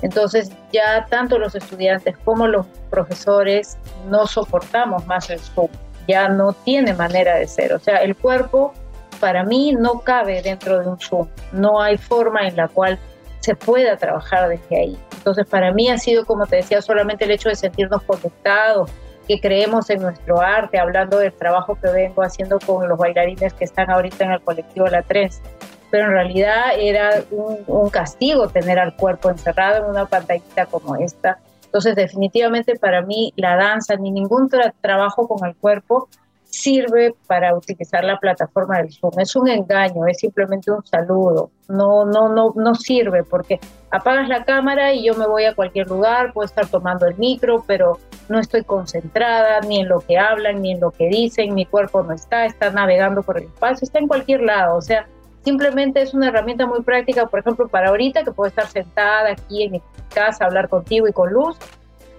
Entonces 0.00 0.52
ya 0.72 1.06
tanto 1.10 1.38
los 1.38 1.54
estudiantes 1.54 2.16
como 2.24 2.46
los 2.46 2.66
profesores 2.88 3.76
no 4.08 4.26
soportamos 4.26 5.06
más 5.06 5.28
el 5.28 5.40
Zoom, 5.40 5.68
ya 6.06 6.28
no 6.28 6.52
tiene 6.52 6.94
manera 6.94 7.34
de 7.36 7.48
ser, 7.48 7.72
o 7.72 7.80
sea, 7.80 7.96
el 7.96 8.14
cuerpo 8.14 8.72
para 9.18 9.42
mí 9.42 9.72
no 9.72 10.00
cabe 10.00 10.42
dentro 10.42 10.78
de 10.78 10.86
un 10.86 11.00
Zoom, 11.00 11.26
no 11.50 11.82
hay 11.82 11.98
forma 11.98 12.46
en 12.46 12.56
la 12.56 12.68
cual 12.68 12.98
se 13.40 13.56
pueda 13.56 13.96
trabajar 13.96 14.48
desde 14.48 14.76
ahí. 14.76 14.98
Entonces 15.16 15.46
para 15.46 15.72
mí 15.72 15.88
ha 15.90 15.98
sido, 15.98 16.24
como 16.26 16.46
te 16.46 16.56
decía, 16.56 16.80
solamente 16.80 17.24
el 17.24 17.32
hecho 17.32 17.48
de 17.48 17.56
sentirnos 17.56 18.02
conectados, 18.02 18.88
que 19.26 19.40
creemos 19.40 19.90
en 19.90 20.02
nuestro 20.02 20.40
arte, 20.40 20.78
hablando 20.78 21.18
del 21.18 21.32
trabajo 21.32 21.78
que 21.80 21.88
vengo 21.88 22.22
haciendo 22.22 22.58
con 22.60 22.88
los 22.88 22.98
bailarines 22.98 23.52
que 23.54 23.64
están 23.64 23.90
ahorita 23.90 24.24
en 24.24 24.32
el 24.32 24.40
colectivo 24.40 24.86
La 24.86 25.02
Tres. 25.02 25.42
Pero 25.90 26.06
en 26.06 26.12
realidad 26.12 26.78
era 26.78 27.22
un, 27.30 27.90
castigo 27.90 28.48
tener 28.48 28.78
al 28.78 28.94
cuerpo 28.96 29.30
encerrado 29.30 29.84
en 29.84 29.90
una 29.90 30.06
pantallita 30.06 30.66
como 30.66 30.96
esta. 30.96 31.38
Entonces 31.64 31.94
definitivamente 31.94 32.76
para 32.76 33.02
mí 33.02 33.32
la 33.36 33.56
danza 33.56 33.96
ni 33.96 34.10
ningún 34.10 34.48
trabajo 34.80 35.28
con 35.28 35.46
el 35.48 35.54
cuerpo 35.56 36.08
sirve 36.56 37.14
para 37.26 37.54
utilizar 37.54 38.02
la 38.04 38.18
plataforma 38.18 38.78
del 38.78 38.92
Zoom. 38.92 39.18
Es 39.18 39.36
un 39.36 39.48
engaño, 39.48 40.06
es 40.06 40.18
simplemente 40.18 40.70
un 40.70 40.84
saludo. 40.84 41.50
No, 41.68 42.04
no, 42.04 42.28
no, 42.28 42.52
no 42.56 42.74
sirve 42.74 43.24
porque 43.24 43.60
apagas 43.90 44.28
la 44.28 44.44
cámara 44.44 44.92
y 44.94 45.04
yo 45.04 45.14
me 45.14 45.26
voy 45.26 45.44
a 45.44 45.54
cualquier 45.54 45.88
lugar, 45.88 46.32
puedo 46.32 46.46
estar 46.46 46.66
tomando 46.66 47.06
el 47.06 47.16
micro, 47.16 47.64
pero 47.66 47.98
no 48.28 48.38
estoy 48.38 48.64
concentrada 48.64 49.60
ni 49.60 49.80
en 49.80 49.88
lo 49.88 50.00
que 50.00 50.16
hablan, 50.18 50.62
ni 50.62 50.72
en 50.72 50.80
lo 50.80 50.90
que 50.90 51.08
dicen, 51.08 51.54
mi 51.54 51.66
cuerpo 51.66 52.02
no 52.02 52.12
está, 52.12 52.46
está 52.46 52.70
navegando 52.70 53.22
por 53.22 53.38
el 53.38 53.44
espacio, 53.44 53.84
está 53.84 53.98
en 53.98 54.08
cualquier 54.08 54.42
lado. 54.42 54.76
O 54.76 54.82
sea, 54.82 55.06
simplemente 55.44 56.00
es 56.02 56.14
una 56.14 56.28
herramienta 56.28 56.66
muy 56.66 56.82
práctica, 56.82 57.26
por 57.26 57.40
ejemplo, 57.40 57.68
para 57.68 57.90
ahorita 57.90 58.24
que 58.24 58.32
puedo 58.32 58.48
estar 58.48 58.66
sentada 58.66 59.32
aquí 59.32 59.64
en 59.64 59.72
mi 59.72 59.82
casa, 60.14 60.44
hablar 60.44 60.68
contigo 60.68 61.06
y 61.06 61.12
con 61.12 61.32
luz, 61.32 61.58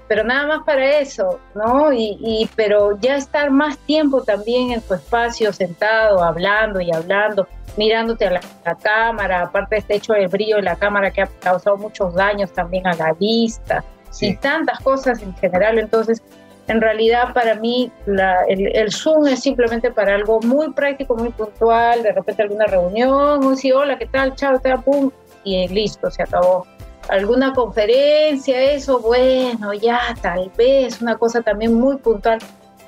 pero 0.08 0.24
nada 0.24 0.48
más 0.48 0.64
para 0.66 1.00
eso, 1.00 1.40
¿no? 1.54 1.92
Y, 1.92 2.50
pero 2.56 2.98
ya 3.00 3.18
estar 3.18 3.52
más 3.52 3.78
tiempo 3.80 4.24
también 4.24 4.72
en 4.72 4.82
tu 4.82 4.94
espacio, 4.94 5.52
sentado, 5.52 6.24
hablando 6.24 6.80
y 6.80 6.92
hablando, 6.94 7.48
mirándote 7.76 8.28
a 8.28 8.32
la, 8.32 8.42
cámara, 8.82 9.42
aparte 9.42 9.76
de 9.76 9.80
este 9.80 9.96
hecho 9.96 10.14
de 10.14 10.28
brillo 10.28 10.58
de 10.58 10.64
la 10.64 10.76
cámara 10.76 11.12
que 11.12 11.22
ha 11.22 11.28
causado 11.40 11.78
muchos 11.78 12.14
daños 12.14 12.52
también 12.52 12.88
a 12.88 12.96
la 12.96 13.14
vista 13.14 13.84
y 14.20 14.36
tantas 14.38 14.80
cosas 14.80 15.22
en 15.22 15.36
general, 15.36 15.78
entonces 15.78 16.24
en 16.68 16.82
realidad 16.82 17.34
para 17.34 17.56
mí 17.56 17.92
el, 18.08 18.68
el, 18.76 18.92
Zoom 18.92 19.28
es 19.28 19.42
simplemente 19.42 19.92
para 19.92 20.16
algo 20.16 20.42
muy 20.42 20.72
práctico, 20.74 21.16
muy 21.16 21.30
puntual, 21.30 22.04
de 22.04 22.12
repente 22.12 22.42
alguna 22.42 22.66
reunión, 22.66 23.46
un 23.46 23.56
sí, 23.56 23.72
hola, 23.72 23.98
¿qué 23.98 24.08
tal? 24.08 24.36
Chao, 24.36 24.60
te 24.60 24.76
pum, 24.80 25.12
y 25.44 25.68
listo, 25.68 26.10
se 26.12 26.24
acabó 26.24 26.66
alguna 27.10 27.54
conferencia, 27.54 28.62
eso, 28.72 29.00
bueno, 29.00 29.74
ya, 29.74 30.00
tal 30.22 30.52
vez, 30.58 31.02
una 31.02 31.18
cosa 31.18 31.42
también 31.42 31.74
muy 31.74 31.98
puntual, 31.98 32.40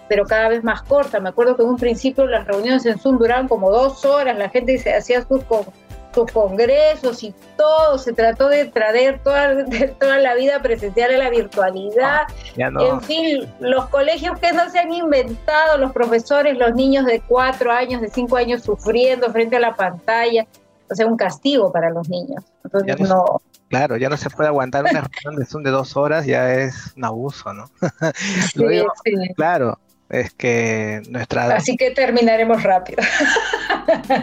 pero 0.08 0.26
cada 0.26 0.50
vez 0.50 0.64
más 0.64 0.82
corta. 0.84 1.20
Me 1.20 1.30
acuerdo 1.30 1.56
que 1.56 1.64
en 1.64 1.70
un 1.70 1.78
principio 1.78 2.26
las 2.26 2.46
reuniones 2.46 2.86
en 2.86 3.00
Zoom 3.00 3.18
duraban 3.18 3.48
como 3.48 3.72
dos 3.72 4.04
horas, 4.06 4.38
la 4.38 4.50
gente 4.50 4.78
se 4.78 4.94
hacía 4.94 5.26
sus, 5.26 5.42
sus 6.14 6.32
congresos 6.32 7.24
y 7.24 7.34
todo, 7.56 7.98
se 7.98 8.14
trató 8.14 8.50
de 8.50 8.66
traer 8.66 9.20
toda, 9.24 9.66
toda 10.00 10.20
la 10.20 10.36
vida 10.36 10.62
presencial 10.62 11.14
a 11.14 11.18
la 11.18 11.30
virtualidad. 11.30 12.22
En 12.56 13.02
fin, 13.02 13.48
los 13.60 13.88
colegios 13.90 14.38
que 14.40 14.52
no 14.52 14.70
se 14.70 14.80
han 14.80 14.92
inventado, 14.92 15.78
los 15.78 15.92
profesores, 15.92 16.58
los 16.58 16.74
niños 16.74 17.06
de 17.06 17.22
cuatro 17.22 17.72
años, 17.72 18.02
de 18.02 18.10
cinco 18.10 18.38
años 18.38 18.64
sufriendo 18.64 19.32
frente 19.32 19.58
a 19.58 19.60
la 19.60 19.76
pantalla. 19.76 20.46
O 20.92 20.96
sea, 20.96 21.06
un 21.06 21.18
castigo 21.18 21.72
para 21.72 21.92
los 21.92 22.10
niños. 22.10 22.44
Entonces, 22.64 23.00
no 23.08 23.40
Claro, 23.70 23.98
ya 23.98 24.10
no 24.10 24.18
se 24.18 24.30
puede 24.30 24.50
aguantar 24.50 24.84
una 24.84 25.02
reunión 25.02 25.40
de 25.40 25.46
Zoom 25.46 25.64
de 25.64 25.70
dos 25.70 25.96
horas, 25.96 26.26
ya 26.26 26.54
es 26.56 26.94
un 26.98 27.06
abuso, 27.06 27.54
¿no? 27.54 27.70
Sí, 28.54 28.64
sí. 29.06 29.34
Claro, 29.36 29.80
es 30.10 30.34
que 30.34 31.02
nuestra... 31.10 31.56
Así 31.56 31.78
que 31.78 31.92
terminaremos 31.92 32.64
rápido. 32.64 33.02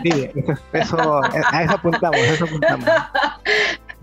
Sí, 0.05 0.31
eso, 0.73 1.21
a 1.25 1.65
eso 1.65 1.73
apuntamos, 1.73 2.21
a 2.21 2.27
eso 2.27 2.45
apuntamos. 2.45 2.89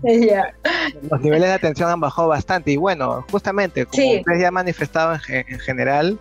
Los 1.10 1.20
niveles 1.22 1.48
de 1.48 1.54
atención 1.54 1.88
han 1.88 2.00
bajado 2.00 2.28
bastante 2.28 2.72
y 2.72 2.76
bueno, 2.76 3.24
justamente 3.30 3.86
como 3.86 4.16
ustedes 4.16 4.40
ya 4.40 4.48
han 4.48 4.54
manifestado 4.54 5.18
en, 5.28 5.58
general 5.60 6.18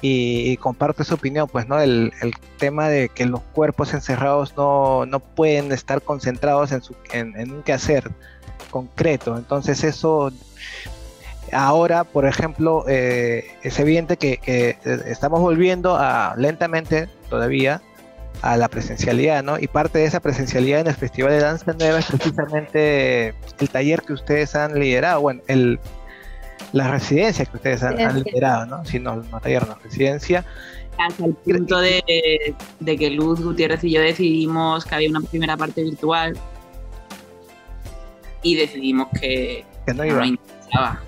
y, 0.00 0.56
comparte 0.56 1.04
su 1.04 1.14
opinión, 1.14 1.46
pues 1.46 1.68
no, 1.68 1.78
el, 1.78 2.12
el, 2.22 2.32
tema 2.56 2.88
de 2.88 3.10
que 3.10 3.26
los 3.26 3.40
cuerpos 3.52 3.92
encerrados 3.92 4.56
no, 4.56 5.04
no 5.04 5.20
pueden 5.20 5.72
estar 5.72 6.00
concentrados 6.00 6.72
en, 6.72 6.82
su, 6.82 6.96
en, 7.12 7.38
en 7.38 7.52
un 7.52 7.62
quehacer, 7.62 8.10
concreto. 8.70 9.36
Entonces 9.36 9.84
eso 9.84 10.32
ahora, 11.52 12.04
por 12.04 12.26
ejemplo, 12.26 12.84
eh, 12.88 13.44
es 13.62 13.78
evidente 13.78 14.16
que, 14.16 14.76
estamos 15.06 15.40
volviendo 15.40 15.96
a 15.96 16.34
lentamente 16.36 17.08
todavía 17.28 17.82
a 18.42 18.56
la 18.56 18.68
presencialidad, 18.68 19.42
¿no? 19.42 19.58
Y 19.58 19.66
parte 19.66 19.98
de 19.98 20.04
esa 20.04 20.20
presencialidad 20.20 20.80
en 20.80 20.88
el 20.88 20.94
Festival 20.94 21.32
de 21.32 21.40
Danza 21.40 21.72
Nueva 21.72 21.98
es 21.98 22.06
precisamente 22.06 23.28
el 23.58 23.68
taller 23.70 24.02
que 24.02 24.12
ustedes 24.12 24.54
han 24.54 24.78
liderado, 24.78 25.22
bueno, 25.22 25.40
el, 25.46 25.80
la 26.72 26.88
residencia 26.88 27.46
que 27.46 27.56
ustedes 27.56 27.82
han, 27.82 28.22
liderado, 28.22 28.66
¿no? 28.66 28.84
Si 28.84 28.98
no, 28.98 29.16
no 29.16 29.40
taller, 29.40 29.66
no, 29.66 29.76
residencia. 29.82 30.44
Hasta 30.98 31.26
el 31.26 31.34
punto 31.34 31.78
de, 31.78 32.54
de 32.80 32.96
que 32.96 33.10
Luz 33.10 33.42
Gutiérrez 33.42 33.84
y 33.84 33.92
yo 33.92 34.00
decidimos 34.00 34.84
que 34.84 34.94
había 34.94 35.10
una 35.10 35.20
primera 35.20 35.56
parte 35.56 35.82
virtual 35.82 36.36
y 38.42 38.54
decidimos 38.54 39.08
que, 39.20 39.64
no, 39.94 40.04
iba. 40.04 40.26
interesaba. 40.26 41.02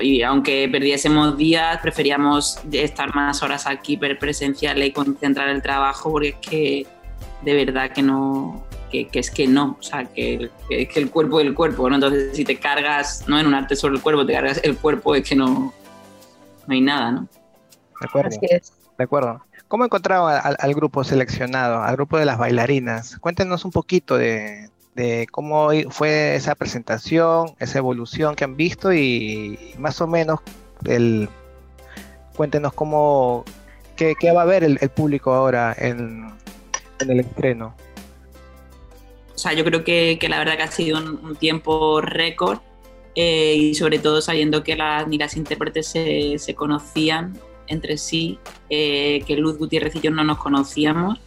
Y 0.00 0.22
aunque 0.22 0.68
perdiésemos 0.70 1.36
días, 1.36 1.78
preferíamos 1.82 2.60
estar 2.70 3.14
más 3.14 3.42
horas 3.42 3.66
aquí 3.66 3.96
presenciales 3.96 4.88
y 4.88 4.92
concentrar 4.92 5.48
el 5.48 5.60
trabajo 5.60 6.10
porque 6.12 6.28
es 6.28 6.36
que 6.36 6.86
de 7.42 7.54
verdad 7.54 7.90
que 7.90 8.02
no, 8.02 8.64
que, 8.90 9.08
es 9.12 9.30
que 9.30 9.46
no, 9.48 9.76
o 9.78 9.82
sea, 9.82 10.04
que, 10.04 10.50
que, 10.68 10.86
que 10.86 11.00
el 11.00 11.10
cuerpo 11.10 11.40
es 11.40 11.46
el 11.46 11.54
cuerpo, 11.54 11.88
¿no? 11.88 11.96
Entonces 11.96 12.36
si 12.36 12.44
te 12.44 12.58
cargas, 12.58 13.24
no 13.26 13.38
en 13.38 13.46
un 13.46 13.54
arte 13.54 13.74
sobre 13.74 13.96
el 13.96 14.02
cuerpo, 14.02 14.24
te 14.24 14.34
cargas 14.34 14.60
el 14.62 14.76
cuerpo, 14.76 15.14
es 15.14 15.28
que 15.28 15.34
no, 15.34 15.72
no 16.66 16.74
hay 16.74 16.80
nada, 16.80 17.10
¿no? 17.12 17.28
De 18.00 18.06
acuerdo. 18.08 18.36
De 18.98 19.04
acuerdo. 19.04 19.44
¿Cómo 19.68 19.84
encontraron 19.84 20.30
al, 20.30 20.56
al, 20.58 20.74
grupo 20.74 21.02
seleccionado, 21.02 21.82
al 21.82 21.96
grupo 21.96 22.18
de 22.18 22.26
las 22.26 22.36
bailarinas? 22.36 23.16
Cuéntenos 23.18 23.64
un 23.64 23.70
poquito 23.70 24.18
de, 24.18 24.68
de 24.94 25.26
cómo 25.30 25.70
fue 25.90 26.34
esa 26.34 26.54
presentación, 26.54 27.54
esa 27.58 27.78
evolución 27.78 28.34
que 28.34 28.44
han 28.44 28.56
visto 28.56 28.92
y 28.92 29.74
más 29.78 30.00
o 30.00 30.06
menos 30.06 30.40
el 30.84 31.28
cuéntenos 32.36 32.72
cómo 32.72 33.44
qué, 33.96 34.32
va 34.32 34.42
a 34.42 34.46
ver 34.46 34.64
el, 34.64 34.78
público 34.90 35.32
ahora 35.32 35.74
en, 35.78 36.30
el 37.00 37.20
estreno. 37.20 37.74
O 39.34 39.38
sea, 39.38 39.52
yo 39.52 39.64
creo 39.64 39.84
que, 39.84 40.18
la 40.28 40.38
verdad 40.38 40.56
que 40.56 40.62
ha 40.62 40.70
sido 40.70 40.98
un, 40.98 41.36
tiempo 41.36 42.00
récord 42.00 42.58
eh, 43.14 43.54
y 43.56 43.74
sobre 43.74 43.98
todo 43.98 44.20
sabiendo 44.20 44.62
que 44.62 44.76
las, 44.76 45.06
ni 45.08 45.18
las 45.18 45.36
intérpretes 45.36 45.86
se, 45.88 46.54
conocían 46.54 47.38
entre 47.66 47.96
sí, 47.96 48.38
eh, 48.70 49.22
que 49.26 49.36
Luz 49.36 49.58
Gutiérrez 49.58 49.94
y 49.96 50.00
yo 50.00 50.10
no 50.10 50.24
nos 50.24 50.38
conocíamos 50.38 51.18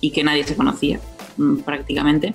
y 0.00 0.10
que 0.10 0.24
nadie 0.24 0.44
se 0.44 0.56
conocía 0.56 1.00
mm, 1.36 1.58
prácticamente. 1.58 2.34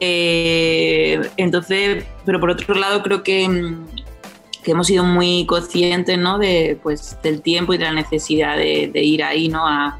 Eh, 0.00 1.20
entonces, 1.36 2.04
pero 2.24 2.40
por 2.40 2.50
otro 2.50 2.74
lado 2.74 3.02
creo 3.02 3.22
que, 3.22 3.46
mm, 3.46 3.86
que, 4.64 4.70
hemos 4.70 4.86
sido 4.86 5.04
muy 5.04 5.44
conscientes 5.46 6.18
¿no? 6.18 6.38
de, 6.38 6.78
pues, 6.82 7.18
del 7.22 7.42
tiempo 7.42 7.74
y 7.74 7.78
de 7.78 7.84
la 7.84 7.92
necesidad 7.92 8.56
de, 8.56 8.90
ir 8.94 9.22
ahí 9.22 9.48
¿no? 9.48 9.66
A, 9.66 9.98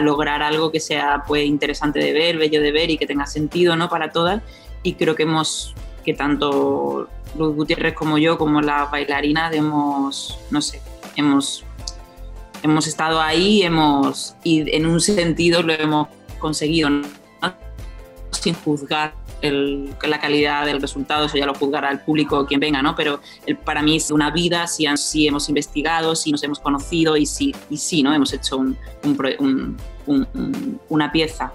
lograr 0.00 0.42
algo 0.42 0.72
que 0.72 0.80
sea 0.80 1.22
pues, 1.26 1.44
interesante 1.44 1.98
de 2.00 2.12
ver, 2.12 2.38
bello 2.38 2.60
de 2.60 2.72
ver 2.72 2.90
y 2.90 2.98
que 2.98 3.06
tenga 3.06 3.26
sentido 3.26 3.76
¿no? 3.76 3.88
para 3.88 4.10
todas. 4.10 4.42
Y 4.82 4.94
creo 4.94 5.14
que 5.14 5.24
hemos, 5.24 5.74
que 6.04 6.14
tanto 6.14 7.08
Luz 7.36 7.54
Gutiérrez 7.54 7.94
como 7.94 8.18
yo, 8.18 8.38
como 8.38 8.60
las 8.60 8.90
bailarinas, 8.90 9.52
hemos, 9.54 10.38
no 10.50 10.60
sé, 10.60 10.80
hemos, 11.16 11.64
hemos 12.62 12.86
estado 12.86 13.20
ahí 13.20 13.62
hemos, 13.62 14.34
y 14.42 14.74
en 14.74 14.86
un 14.86 15.00
sentido 15.00 15.62
lo 15.62 15.72
hemos 15.72 16.08
conseguido. 16.38 16.88
Sin 18.32 18.54
juzgar 18.54 19.14
la 19.42 20.20
calidad 20.20 20.66
del 20.66 20.80
resultado, 20.80 21.26
eso 21.26 21.38
ya 21.38 21.46
lo 21.46 21.54
juzgará 21.54 21.90
el 21.90 22.00
público 22.00 22.44
quien 22.46 22.58
venga, 22.60 22.82
¿no? 22.82 22.96
Pero 22.96 23.20
para 23.64 23.82
mí 23.82 23.96
es 23.96 24.10
una 24.10 24.30
vida, 24.30 24.66
si, 24.66 24.86
si 24.96 25.28
hemos 25.28 25.48
investigado, 25.48 26.16
si 26.16 26.32
nos 26.32 26.42
hemos 26.42 26.58
conocido 26.58 27.16
y 27.16 27.26
si, 27.26 27.54
y 27.70 27.76
si 27.76 28.02
¿no? 28.02 28.12
Hemos 28.12 28.32
hecho 28.32 28.58
un, 28.58 29.76
una 30.88 31.12
pieza. 31.12 31.52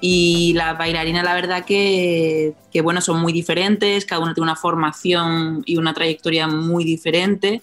Y 0.00 0.52
las 0.54 0.78
bailarinas, 0.78 1.24
la 1.24 1.34
verdad 1.34 1.64
que, 1.64 2.54
que, 2.70 2.82
bueno, 2.82 3.00
son 3.00 3.20
muy 3.20 3.32
diferentes, 3.32 4.04
cada 4.04 4.20
una 4.20 4.32
tiene 4.32 4.44
una 4.44 4.56
formación 4.56 5.62
y 5.66 5.76
una 5.76 5.92
trayectoria 5.92 6.46
muy 6.46 6.84
diferente, 6.84 7.62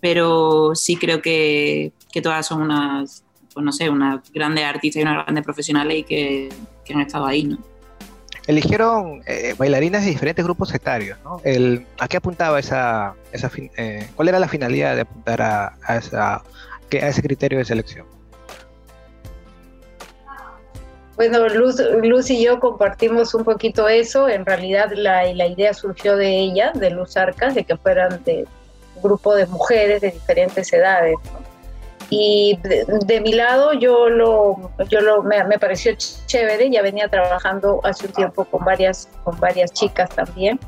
pero 0.00 0.72
sí 0.74 0.96
creo 0.96 1.20
que, 1.20 1.92
que 2.12 2.22
todas 2.22 2.46
son 2.46 2.62
unas, 2.62 3.24
pues 3.52 3.64
no 3.64 3.72
sé, 3.72 3.90
unas 3.90 4.20
grandes 4.32 4.64
artistas 4.64 5.00
y 5.00 5.02
unas 5.02 5.24
grandes 5.24 5.42
profesionales 5.42 5.98
y 5.98 6.02
que, 6.04 6.48
han 6.92 7.00
estado 7.00 7.26
ahí, 7.26 7.44
¿no? 7.44 7.58
Eligieron 8.46 9.22
eh, 9.26 9.54
bailarinas 9.56 10.04
de 10.04 10.10
diferentes 10.10 10.44
grupos 10.44 10.74
etarios, 10.74 11.18
¿no? 11.24 11.40
El, 11.44 11.86
¿A 11.98 12.08
qué 12.08 12.18
apuntaba 12.18 12.58
esa, 12.58 13.14
esa 13.32 13.50
eh, 13.78 14.06
cuál 14.14 14.28
era 14.28 14.38
la 14.38 14.48
finalidad 14.48 14.94
de 14.94 15.00
apuntar 15.00 15.40
a, 15.40 15.78
a, 15.82 15.96
esa, 15.96 16.34
a 16.34 16.42
ese 16.90 17.22
criterio 17.22 17.58
de 17.58 17.64
selección? 17.64 18.06
Bueno, 21.16 21.48
Luz, 21.48 21.80
Luz 22.02 22.28
y 22.28 22.44
yo 22.44 22.58
compartimos 22.60 23.34
un 23.34 23.44
poquito 23.44 23.88
eso. 23.88 24.28
En 24.28 24.44
realidad 24.44 24.90
la, 24.94 25.24
la 25.32 25.46
idea 25.46 25.72
surgió 25.72 26.16
de 26.16 26.28
ella, 26.40 26.72
de 26.74 26.90
Luz 26.90 27.16
Arcas, 27.16 27.54
de 27.54 27.64
que 27.64 27.76
fueran 27.76 28.22
de 28.24 28.46
un 28.96 29.02
grupo 29.02 29.34
de 29.34 29.46
mujeres 29.46 30.00
de 30.02 30.10
diferentes 30.10 30.72
edades. 30.72 31.16
Y 32.10 32.58
de, 32.62 33.20
mi 33.20 33.32
lado 33.32 33.72
yo 33.72 34.08
lo, 34.08 34.70
yo 34.88 35.00
lo 35.00 35.22
me, 35.22 35.42
me, 35.44 35.58
pareció 35.58 35.92
chévere, 36.26 36.70
ya 36.70 36.82
venía 36.82 37.08
trabajando 37.08 37.80
hace 37.82 38.06
un 38.06 38.12
tiempo 38.12 38.44
con 38.44 38.64
varias, 38.64 39.08
con 39.24 39.38
varias 39.40 39.72
chicas 39.72 40.10
también 40.10 40.60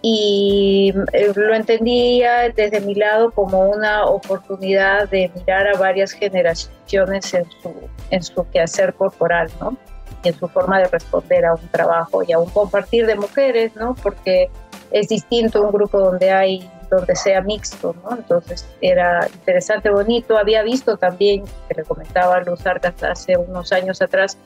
y 0.00 0.94
eh, 1.12 1.32
lo 1.34 1.54
entendía 1.54 2.48
desde 2.54 2.80
mi 2.80 2.94
lado 2.94 3.30
como 3.32 3.68
una 3.68 4.04
oportunidad 4.06 5.08
de 5.08 5.30
mirar 5.34 5.66
a 5.66 5.78
varias 5.78 6.12
generaciones 6.12 7.34
en 7.34 7.44
su, 7.50 7.74
en 8.10 8.22
su 8.22 8.48
quehacer 8.50 8.94
corporal, 8.94 9.50
¿no? 9.60 9.76
Y 10.22 10.28
en 10.28 10.38
su 10.38 10.48
forma 10.48 10.78
de 10.78 10.86
responder 10.86 11.44
a 11.44 11.54
un 11.54 11.68
trabajo 11.68 12.22
y 12.22 12.32
a 12.32 12.38
un 12.38 12.48
compartir 12.50 13.06
de 13.06 13.16
mujeres, 13.16 13.74
¿no? 13.74 13.94
Porque 13.96 14.50
es 14.92 15.08
distinto 15.08 15.62
un 15.62 15.72
grupo 15.72 15.98
donde 15.98 16.30
hay 16.30 16.70
donde 16.90 17.16
sea 17.16 17.40
mixto. 17.42 17.94
Entonces 18.10 18.66
era 18.80 19.26
interesante, 19.32 19.90
bonito. 19.90 20.36
Había 20.36 20.62
visto 20.62 20.96
también, 20.96 21.44
que 21.68 21.74
le 21.74 21.84
comentaba 21.84 22.36
a 22.36 22.40
Luz 22.40 22.60
hace 23.02 23.36
unos 23.36 23.72
años 23.72 24.00
atrás, 24.02 24.38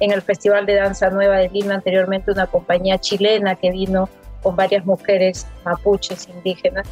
en 0.00 0.12
el 0.12 0.22
Festival 0.22 0.66
de 0.66 0.74
Danza 0.74 1.10
Nueva 1.10 1.38
de 1.38 1.48
Lima 1.48 1.74
anteriormente, 1.74 2.30
una 2.30 2.46
compañía 2.46 2.98
chilena 2.98 3.54
que 3.54 3.70
vino 3.70 4.08
con 4.42 4.54
varias 4.54 4.84
mujeres 4.84 5.46
mapuches 5.64 6.28
indígenas 6.28 6.86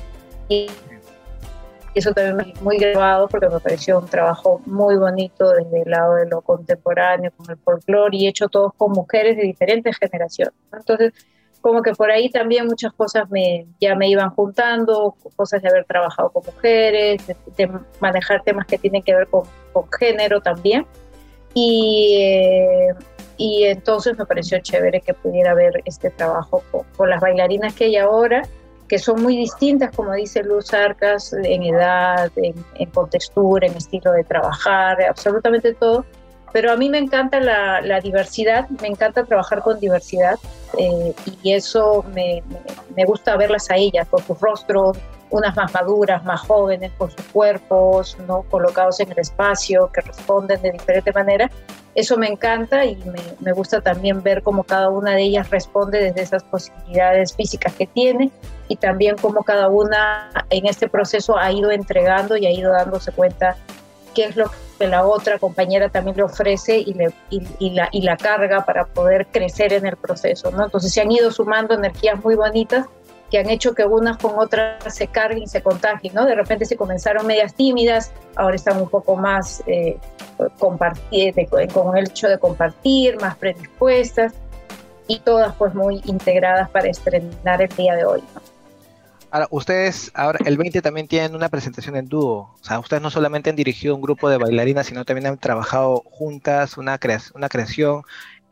y 0.48 0.66
eso 1.94 2.12
también 2.12 2.36
me 2.36 2.60
muy 2.60 2.78
grabado 2.78 3.28
porque 3.28 3.48
me 3.48 3.60
pareció 3.60 3.98
un 3.98 4.06
trabajo 4.06 4.60
muy 4.66 4.96
bonito 4.96 5.50
desde 5.50 5.82
el 5.82 5.90
lado 5.90 6.14
de 6.14 6.26
lo 6.26 6.40
contemporáneo, 6.40 7.30
con 7.36 7.48
el 7.50 7.56
folclore 7.56 8.16
y 8.16 8.26
hecho 8.26 8.48
todos 8.48 8.72
con 8.74 8.92
mujeres 8.92 9.36
de 9.36 9.44
diferentes 9.44 9.96
generaciones. 9.98 10.54
Entonces, 10.72 11.12
como 11.64 11.80
que 11.80 11.92
por 11.94 12.10
ahí 12.10 12.28
también 12.28 12.66
muchas 12.66 12.92
cosas 12.92 13.30
me, 13.30 13.64
ya 13.80 13.94
me 13.94 14.06
iban 14.06 14.28
juntando, 14.28 15.16
cosas 15.34 15.62
de 15.62 15.70
haber 15.70 15.86
trabajado 15.86 16.28
con 16.28 16.42
mujeres, 16.44 17.26
de, 17.26 17.70
manejar 18.00 18.42
temas 18.42 18.66
que 18.66 18.76
tienen 18.76 19.02
que 19.02 19.14
ver 19.14 19.28
con, 19.28 19.44
con 19.72 19.86
género 19.98 20.42
también. 20.42 20.86
Y, 21.54 22.18
eh, 22.20 22.88
y 23.38 23.64
entonces 23.64 24.18
me 24.18 24.26
pareció 24.26 24.58
chévere 24.58 25.00
que 25.00 25.14
pudiera 25.14 25.54
ver 25.54 25.80
este 25.86 26.10
trabajo 26.10 26.62
con, 26.98 27.08
las 27.08 27.22
bailarinas 27.22 27.72
que 27.74 27.84
hay 27.84 27.96
ahora, 27.96 28.42
que 28.86 28.98
son 28.98 29.22
muy 29.22 29.34
distintas, 29.34 29.90
como 29.96 30.12
dice 30.12 30.42
Luz 30.44 30.74
Arcas, 30.74 31.32
en 31.32 31.62
edad, 31.62 32.30
en, 32.36 32.90
contextura, 32.90 33.66
en 33.66 33.74
estilo 33.74 34.12
de 34.12 34.24
trabajar, 34.24 35.02
absolutamente 35.02 35.72
todo. 35.72 36.04
Pero 36.54 36.70
a 36.70 36.76
mí 36.76 36.88
me 36.88 36.98
encanta 36.98 37.40
la, 37.40 38.00
diversidad, 38.00 38.68
me 38.80 38.86
encanta 38.86 39.24
trabajar 39.24 39.60
con 39.60 39.80
diversidad 39.80 40.38
eh, 40.78 41.12
y 41.42 41.52
eso 41.52 42.04
me, 42.14 42.44
me, 42.94 43.04
gusta 43.04 43.36
verlas 43.36 43.72
a 43.72 43.76
ellas, 43.76 44.06
con 44.08 44.22
sus 44.24 44.40
rostros, 44.40 44.96
unas 45.30 45.56
más 45.56 45.74
maduras, 45.74 46.22
más 46.22 46.42
jóvenes, 46.42 46.92
con 46.96 47.10
sus 47.10 47.24
cuerpos, 47.32 48.16
¿no? 48.28 48.42
colocados 48.42 49.00
en 49.00 49.10
el 49.10 49.18
espacio, 49.18 49.90
que 49.92 50.00
responden 50.02 50.62
de 50.62 50.70
diferente 50.70 51.12
manera. 51.12 51.50
Eso 51.96 52.16
me 52.16 52.28
encanta 52.28 52.84
y 52.84 52.94
me, 52.98 53.20
me, 53.40 53.50
gusta 53.50 53.80
también 53.80 54.22
ver 54.22 54.44
cómo 54.44 54.62
cada 54.62 54.90
una 54.90 55.10
de 55.10 55.22
ellas 55.22 55.50
responde 55.50 56.00
desde 56.00 56.22
esas 56.22 56.44
posibilidades 56.44 57.34
físicas 57.34 57.72
que 57.74 57.88
tiene 57.88 58.30
y 58.68 58.76
también 58.76 59.16
cómo 59.20 59.42
cada 59.42 59.66
una 59.68 60.30
en 60.50 60.66
este 60.66 60.88
proceso 60.88 61.36
ha 61.36 61.50
ido 61.50 61.72
entregando 61.72 62.36
y 62.36 62.46
ha 62.46 62.52
ido 62.52 62.70
dándose 62.70 63.10
cuenta 63.10 63.56
qué 64.14 64.26
es 64.26 64.36
lo 64.36 64.48
que 64.78 64.86
la 64.86 65.06
otra 65.06 65.38
compañera 65.38 65.88
también 65.88 66.16
le 66.16 66.22
ofrece 66.22 66.78
y, 66.78 66.94
le, 66.94 67.12
y, 67.30 67.70
la, 67.70 67.88
y 67.92 68.02
la 68.02 68.16
carga 68.16 68.64
para 68.64 68.86
poder 68.86 69.26
crecer 69.26 69.72
en 69.72 69.86
el 69.86 69.96
proceso. 69.96 70.50
¿no? 70.50 70.64
Entonces 70.64 70.92
se 70.92 71.00
han 71.00 71.10
ido 71.10 71.30
sumando 71.30 71.74
energías 71.74 72.22
muy 72.22 72.34
bonitas 72.34 72.86
que 73.30 73.38
han 73.38 73.50
hecho 73.50 73.74
que 73.74 73.84
unas 73.84 74.16
con 74.18 74.38
otras 74.38 74.94
se 74.94 75.08
carguen 75.08 75.42
y 75.42 75.46
se 75.48 75.62
contagien, 75.62 76.14
¿no? 76.14 76.24
De 76.24 76.36
repente 76.36 76.66
se 76.66 76.76
comenzaron 76.76 77.26
medias 77.26 77.54
tímidas, 77.54 78.12
ahora 78.36 78.54
están 78.54 78.80
un 78.80 78.88
poco 78.88 79.16
más 79.16 79.60
eh, 79.66 79.98
compartir, 80.58 81.34
con 81.72 81.96
el 81.96 82.06
hecho 82.06 82.28
de 82.28 82.38
compartir, 82.38 83.20
más 83.20 83.36
predispuestas 83.36 84.34
y 85.08 85.18
todas 85.18 85.54
pues 85.56 85.74
muy 85.74 86.00
integradas 86.04 86.70
para 86.70 86.88
estrenar 86.88 87.60
el 87.60 87.68
día 87.70 87.96
de 87.96 88.04
hoy, 88.04 88.22
Ahora, 89.34 89.48
ustedes, 89.50 90.12
ahora 90.14 90.38
el 90.44 90.56
20 90.56 90.80
también 90.80 91.08
tienen 91.08 91.34
una 91.34 91.48
presentación 91.48 91.96
en 91.96 92.06
dúo. 92.06 92.54
O 92.54 92.64
sea, 92.64 92.78
ustedes 92.78 93.02
no 93.02 93.10
solamente 93.10 93.50
han 93.50 93.56
dirigido 93.56 93.96
un 93.96 94.00
grupo 94.00 94.28
de 94.28 94.38
bailarinas, 94.38 94.86
sino 94.86 95.04
también 95.04 95.26
han 95.26 95.38
trabajado 95.38 96.04
juntas, 96.06 96.78
una, 96.78 97.00
una 97.34 97.48
creación 97.48 98.02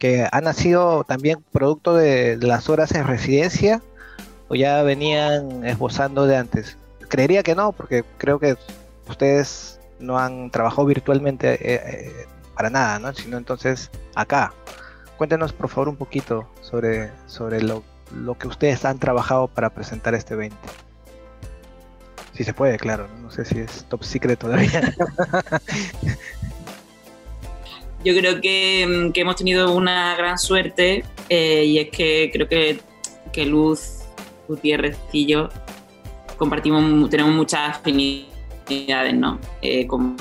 que 0.00 0.26
ha 0.28 0.40
nacido 0.40 1.04
también 1.04 1.44
producto 1.52 1.94
de 1.94 2.36
las 2.42 2.68
horas 2.68 2.92
en 2.96 3.06
residencia 3.06 3.80
o 4.48 4.56
ya 4.56 4.82
venían 4.82 5.64
esbozando 5.64 6.26
de 6.26 6.36
antes? 6.36 6.76
Creería 7.08 7.44
que 7.44 7.54
no, 7.54 7.70
porque 7.70 8.02
creo 8.18 8.40
que 8.40 8.56
ustedes 9.08 9.78
no 10.00 10.18
han 10.18 10.50
trabajado 10.50 10.86
virtualmente 10.86 11.52
eh, 11.52 11.80
eh, 11.86 12.26
para 12.56 12.70
nada, 12.70 12.98
¿no? 12.98 13.14
Sino 13.14 13.36
entonces 13.36 13.88
acá. 14.16 14.52
Cuéntenos 15.16 15.52
por 15.52 15.68
favor 15.68 15.90
un 15.90 15.96
poquito 15.96 16.48
sobre, 16.60 17.12
sobre 17.28 17.62
lo, 17.62 17.84
lo 18.14 18.36
que 18.38 18.48
ustedes 18.48 18.84
han 18.84 18.98
trabajado 18.98 19.48
para 19.48 19.70
presentar 19.70 20.14
este 20.14 20.34
evento. 20.34 20.56
Si 22.32 22.44
se 22.44 22.54
puede, 22.54 22.78
claro. 22.78 23.08
No, 23.20 23.30
sé 23.30 23.44
si 23.44 23.58
es 23.58 23.84
top 23.88 24.02
secret 24.04 24.38
todavía. 24.38 24.94
Yo 28.04 28.16
creo 28.16 28.40
que, 28.40 29.10
que, 29.14 29.20
hemos 29.20 29.36
tenido 29.36 29.72
una 29.72 30.16
gran 30.16 30.36
suerte 30.36 31.04
eh, 31.28 31.64
y 31.64 31.78
es 31.78 31.90
que 31.90 32.30
creo 32.32 32.48
que, 32.48 32.80
que 33.32 33.46
Luz 33.46 34.00
Gutiérrez 34.48 34.98
y 35.12 35.26
yo 35.26 35.48
compartimos, 36.36 37.08
tenemos 37.10 37.32
muchas 37.32 37.76
afinidades, 37.76 39.14
¿no? 39.14 39.38
Eh, 39.60 39.86
como 39.86 40.16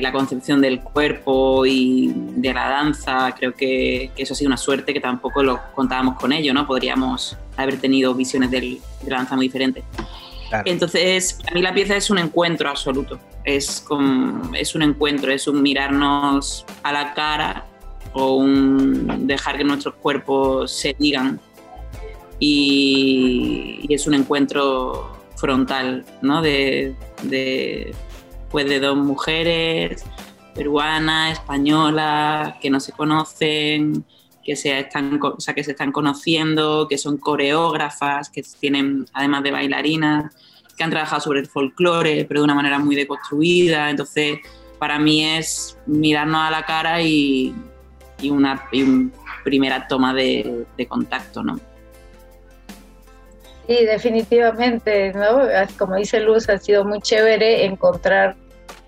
la 0.00 0.12
concepción 0.12 0.60
del 0.60 0.80
cuerpo 0.80 1.64
y 1.66 2.12
de 2.14 2.52
la 2.52 2.68
danza, 2.68 3.34
creo 3.38 3.54
que, 3.54 4.10
eso 4.16 4.34
ha 4.34 4.36
sido 4.36 4.48
una 4.48 4.56
suerte 4.56 4.92
que 4.92 5.00
tampoco 5.00 5.42
lo 5.42 5.60
contábamos 5.74 6.18
con 6.18 6.32
ello, 6.32 6.52
¿no? 6.52 6.66
Podríamos 6.66 7.36
haber 7.56 7.80
tenido 7.80 8.14
visiones 8.14 8.50
de 8.50 8.80
la 9.06 9.18
danza 9.18 9.36
muy 9.36 9.46
diferentes. 9.46 9.84
Entonces, 10.64 11.38
para 11.42 11.54
mí 11.54 11.62
la 11.62 11.74
pieza 11.74 11.96
es 11.96 12.10
un 12.10 12.18
encuentro 12.18 12.68
absoluto, 12.68 13.18
es, 13.44 13.84
es 14.54 14.74
un 14.74 14.82
encuentro, 14.82 15.32
es 15.32 15.48
un 15.48 15.62
mirarnos 15.62 16.64
a 16.82 16.92
la 16.92 17.14
cara 17.14 17.66
o 18.12 18.36
un 18.36 19.26
dejar 19.26 19.56
que 19.56 19.64
nuestros 19.64 19.94
cuerpos 19.96 20.70
se 20.70 20.94
digan 20.98 21.40
y, 22.38 23.86
es 23.88 24.06
un 24.06 24.14
encuentro 24.14 25.16
frontal, 25.36 26.04
¿no? 26.22 26.40
De, 26.42 26.94
de, 27.22 27.94
pues 28.54 28.68
de 28.68 28.78
dos 28.78 28.96
mujeres, 28.96 30.04
peruana, 30.54 31.32
española, 31.32 32.56
que 32.62 32.70
no 32.70 32.78
se 32.78 32.92
conocen, 32.92 34.04
que 34.44 34.54
se 34.54 34.78
están, 34.78 35.18
que 35.56 35.64
se 35.64 35.72
están 35.72 35.90
conociendo, 35.90 36.86
que 36.88 36.96
son 36.96 37.16
coreógrafas, 37.16 38.30
que 38.30 38.44
tienen, 38.60 39.06
además 39.12 39.42
de 39.42 39.50
bailarinas, 39.50 40.32
que 40.76 40.84
han 40.84 40.90
trabajado 40.90 41.20
sobre 41.20 41.40
el 41.40 41.48
folclore, 41.48 42.26
pero 42.26 42.42
de 42.42 42.44
una 42.44 42.54
manera 42.54 42.78
muy 42.78 42.94
deconstruida. 42.94 43.90
Entonces, 43.90 44.38
para 44.78 45.00
mí 45.00 45.24
es 45.24 45.76
mirarnos 45.86 46.42
a 46.42 46.52
la 46.52 46.64
cara 46.64 47.02
y, 47.02 47.52
y 48.22 48.30
una, 48.30 48.68
primera 49.42 49.88
toma 49.88 50.14
de, 50.14 50.64
de 50.78 50.86
contacto, 50.86 51.42
¿no? 51.42 51.58
Sí, 53.66 53.84
definitivamente, 53.84 55.12
¿no? 55.12 55.40
Como 55.76 55.96
dice 55.96 56.20
Luz, 56.20 56.48
ha 56.48 56.58
sido 56.58 56.84
muy 56.84 57.00
chévere 57.00 57.64
encontrar 57.64 58.36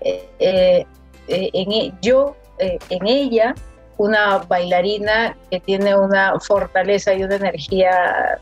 eh, 0.01 0.29
eh, 0.39 0.85
en, 1.27 1.71
e, 1.71 1.93
yo, 2.01 2.35
eh, 2.59 2.77
en 2.89 3.07
ella, 3.07 3.55
una 3.97 4.39
bailarina 4.39 5.35
que 5.49 5.59
tiene 5.59 5.95
una 5.95 6.39
fortaleza 6.39 7.13
y 7.13 7.23
una 7.23 7.35
energía 7.35 8.39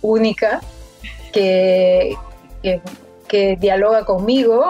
única, 0.00 0.60
que, 1.32 2.14
que, 3.26 3.56
dialoga 3.56 4.04
conmigo, 4.04 4.64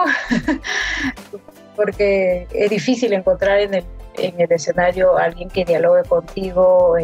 porque 1.75 2.47
es 2.51 2.69
difícil 2.69 3.13
encontrar 3.13 3.59
en 3.59 3.73
el, 3.75 3.83
en 4.17 4.39
el 4.39 4.51
escenario 4.51 5.17
alguien 5.17 5.49
que 5.49 5.65
dialogue 5.65 6.03
contigo, 6.03 6.95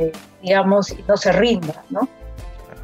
digamos, 0.41 0.91
y 0.91 1.04
no 1.08 1.17
se 1.17 1.32
rinda, 1.34 1.84
¿no? 1.89 2.08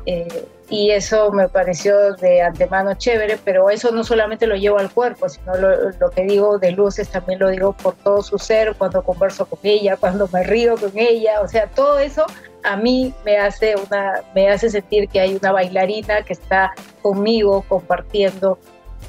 Eh, 0.06 0.46
y 0.70 0.91
eso 0.91 1.32
me 1.32 1.48
pareció 1.48 2.13
de 2.15 2.41
antemano 2.41 2.96
chévere, 2.96 3.38
pero 3.44 3.70
eso 3.70 3.91
no 3.91 4.04
solamente 4.04 4.48
lo 4.48 4.56
llevo 4.56 4.80
al 4.80 4.91
cuerpo, 4.91 5.30
sino 5.30 5.56
lo, 5.56 5.91
lo, 5.91 6.10
que 6.10 6.24
digo 6.24 6.58
de 6.58 6.72
luces 6.72 7.10
también 7.10 7.39
lo 7.39 7.50
digo 7.50 7.74
por 7.74 7.96
todo 7.96 8.24
su 8.24 8.39
ser, 8.39 8.76
cuando 8.76 9.04
converso 9.04 9.46
con 9.46 9.60
ella, 9.63 9.96
cuando 10.00 10.28
me 10.34 10.44
río 10.44 10.76
con 10.76 10.91
ella, 10.96 11.41
o 11.41 11.48
sea, 11.48 11.68
todo 11.68 12.00
eso 12.00 12.26
a 12.63 12.76
mí 12.78 13.13
me 13.24 13.38
hace, 13.38 13.76
una, 13.76 14.24
me 14.34 14.50
hace 14.50 14.70
sentir 14.70 15.08
que 15.08 15.20
hay 15.20 15.36
una 15.36 15.52
bailarina 15.52 16.24
que 16.24 16.34
está 16.34 16.74
conmigo 17.02 17.63
compartiendo 17.68 18.58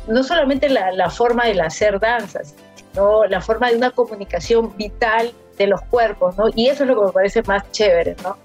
no 0.08 0.22
solamente 0.22 0.68
la, 0.68 0.92
la 0.92 1.08
forma 1.08 1.46
de 1.46 1.60
hacer 1.60 1.98
danzas, 1.98 2.54
sino 2.74 3.24
la 3.24 3.40
forma 3.40 3.70
de 3.70 3.76
una 3.76 3.90
comunicación 3.90 4.76
vital 4.76 5.32
de 5.56 5.66
los 5.66 5.80
cuerpos, 5.82 6.36
¿no? 6.36 6.44
Y 6.54 6.68
eso 6.68 6.84
es 6.84 6.90
lo 6.90 7.00
que 7.00 7.06
me 7.06 7.12
parece 7.12 7.42
más 7.42 7.70
chévere, 7.72 8.14
¿no? 8.22 8.36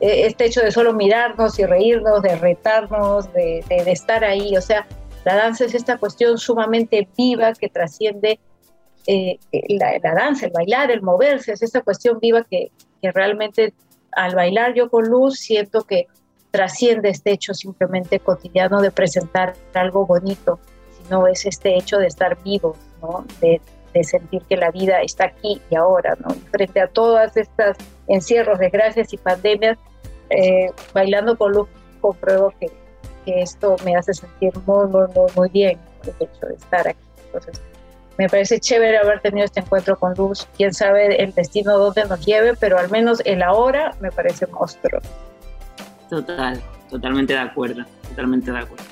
E, 0.00 0.26
este 0.26 0.46
hecho 0.46 0.60
de 0.60 0.70
solo 0.70 0.92
mirarnos 0.92 1.58
y 1.58 1.64
reírnos, 1.64 2.22
de 2.22 2.36
retarnos, 2.36 3.32
de, 3.32 3.64
estar 3.86 4.24
ahí, 4.24 4.56
o 4.56 4.60
sea, 4.60 4.86
la 5.24 5.34
danza 5.34 5.64
es 5.64 5.74
esta 5.74 5.98
cuestión 5.98 6.38
sumamente 6.38 7.08
viva 7.16 7.52
que 7.52 7.68
trasciende 7.68 8.38
eh, 9.06 9.38
la, 9.68 9.98
la, 10.02 10.14
danza, 10.14 10.46
el 10.46 10.52
bailar, 10.52 10.90
el 10.90 11.02
moverse, 11.02 11.52
es 11.52 11.62
esta 11.62 11.80
cuestión 11.80 12.18
viva 12.20 12.44
que, 12.44 12.70
realmente 13.02 13.72
al 14.10 14.34
bailar 14.34 14.74
yo 14.74 14.90
con 14.90 15.06
luz 15.08 15.38
siento 15.38 15.82
que 15.82 16.06
trasciende 16.50 17.10
este 17.10 17.30
hecho 17.30 17.54
simplemente 17.54 18.18
cotidiano 18.18 18.80
de 18.80 18.90
presentar 18.90 19.54
algo 19.74 20.06
bonito, 20.06 20.58
sino 21.00 21.28
es 21.28 21.46
este 21.46 21.76
hecho 21.76 21.98
de 21.98 22.08
estar 22.08 22.42
vivo, 22.42 22.76
¿no? 23.00 23.24
de, 23.40 23.60
sentir 24.02 24.42
que 24.42 24.58
la 24.58 24.70
vida 24.70 25.00
está 25.00 25.24
aquí 25.24 25.58
y 25.70 25.74
ahora, 25.74 26.18
frente 26.50 26.80
a 26.82 26.86
todas 26.86 27.34
estas 27.38 27.78
encierros, 28.08 28.58
desgracias 28.58 29.12
y 29.12 29.16
pandemias, 29.16 29.78
eh, 30.30 30.70
bailando 30.92 31.36
con 31.36 31.52
luz 31.52 31.68
compruebo 32.00 32.52
que, 32.60 32.70
que, 33.24 33.42
esto 33.42 33.76
me 33.84 33.96
hace 33.96 34.14
sentir 34.14 34.52
muy, 34.66 34.86
muy, 34.86 35.06
muy, 35.14 35.32
muy 35.34 35.48
bien 35.50 35.78
el 36.04 36.14
hecho 36.20 36.46
de 36.46 36.54
estar 36.54 36.88
aquí. 36.88 36.98
Entonces, 37.26 37.60
me 38.18 38.28
parece 38.28 38.60
chévere 38.60 38.96
haber 38.96 39.20
tenido 39.20 39.44
este 39.44 39.60
encuentro 39.60 39.98
con 39.98 40.14
Luz. 40.14 40.48
Quién 40.56 40.72
sabe 40.72 41.22
el 41.22 41.34
destino 41.34 41.76
dónde 41.76 42.04
nos 42.06 42.24
lleve, 42.24 42.54
pero 42.54 42.78
al 42.78 42.90
menos 42.90 43.20
el 43.24 43.42
ahora 43.42 43.94
me 44.00 44.10
parece 44.10 44.46
monstruo. 44.46 45.00
Total, 46.08 46.62
totalmente 46.88 47.34
de 47.34 47.40
acuerdo, 47.40 47.84
totalmente 48.08 48.50
de 48.50 48.58
acuerdo. 48.58 48.84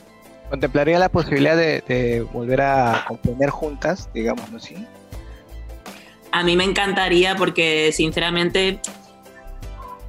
¿Contemplaría 0.51 0.99
la 0.99 1.09
posibilidad 1.09 1.57
de, 1.57 1.83
de 1.89 2.21
volver 2.21 2.61
a 2.61 3.05
componer 3.09 3.49
juntas, 3.49 4.11
digamos, 4.13 4.51
¿no? 4.53 4.59
¿Sí? 4.59 4.87
A 6.33 6.43
mí 6.43 6.57
me 6.57 6.65
encantaría 6.65 7.35
porque, 7.37 7.93
sinceramente, 7.93 8.81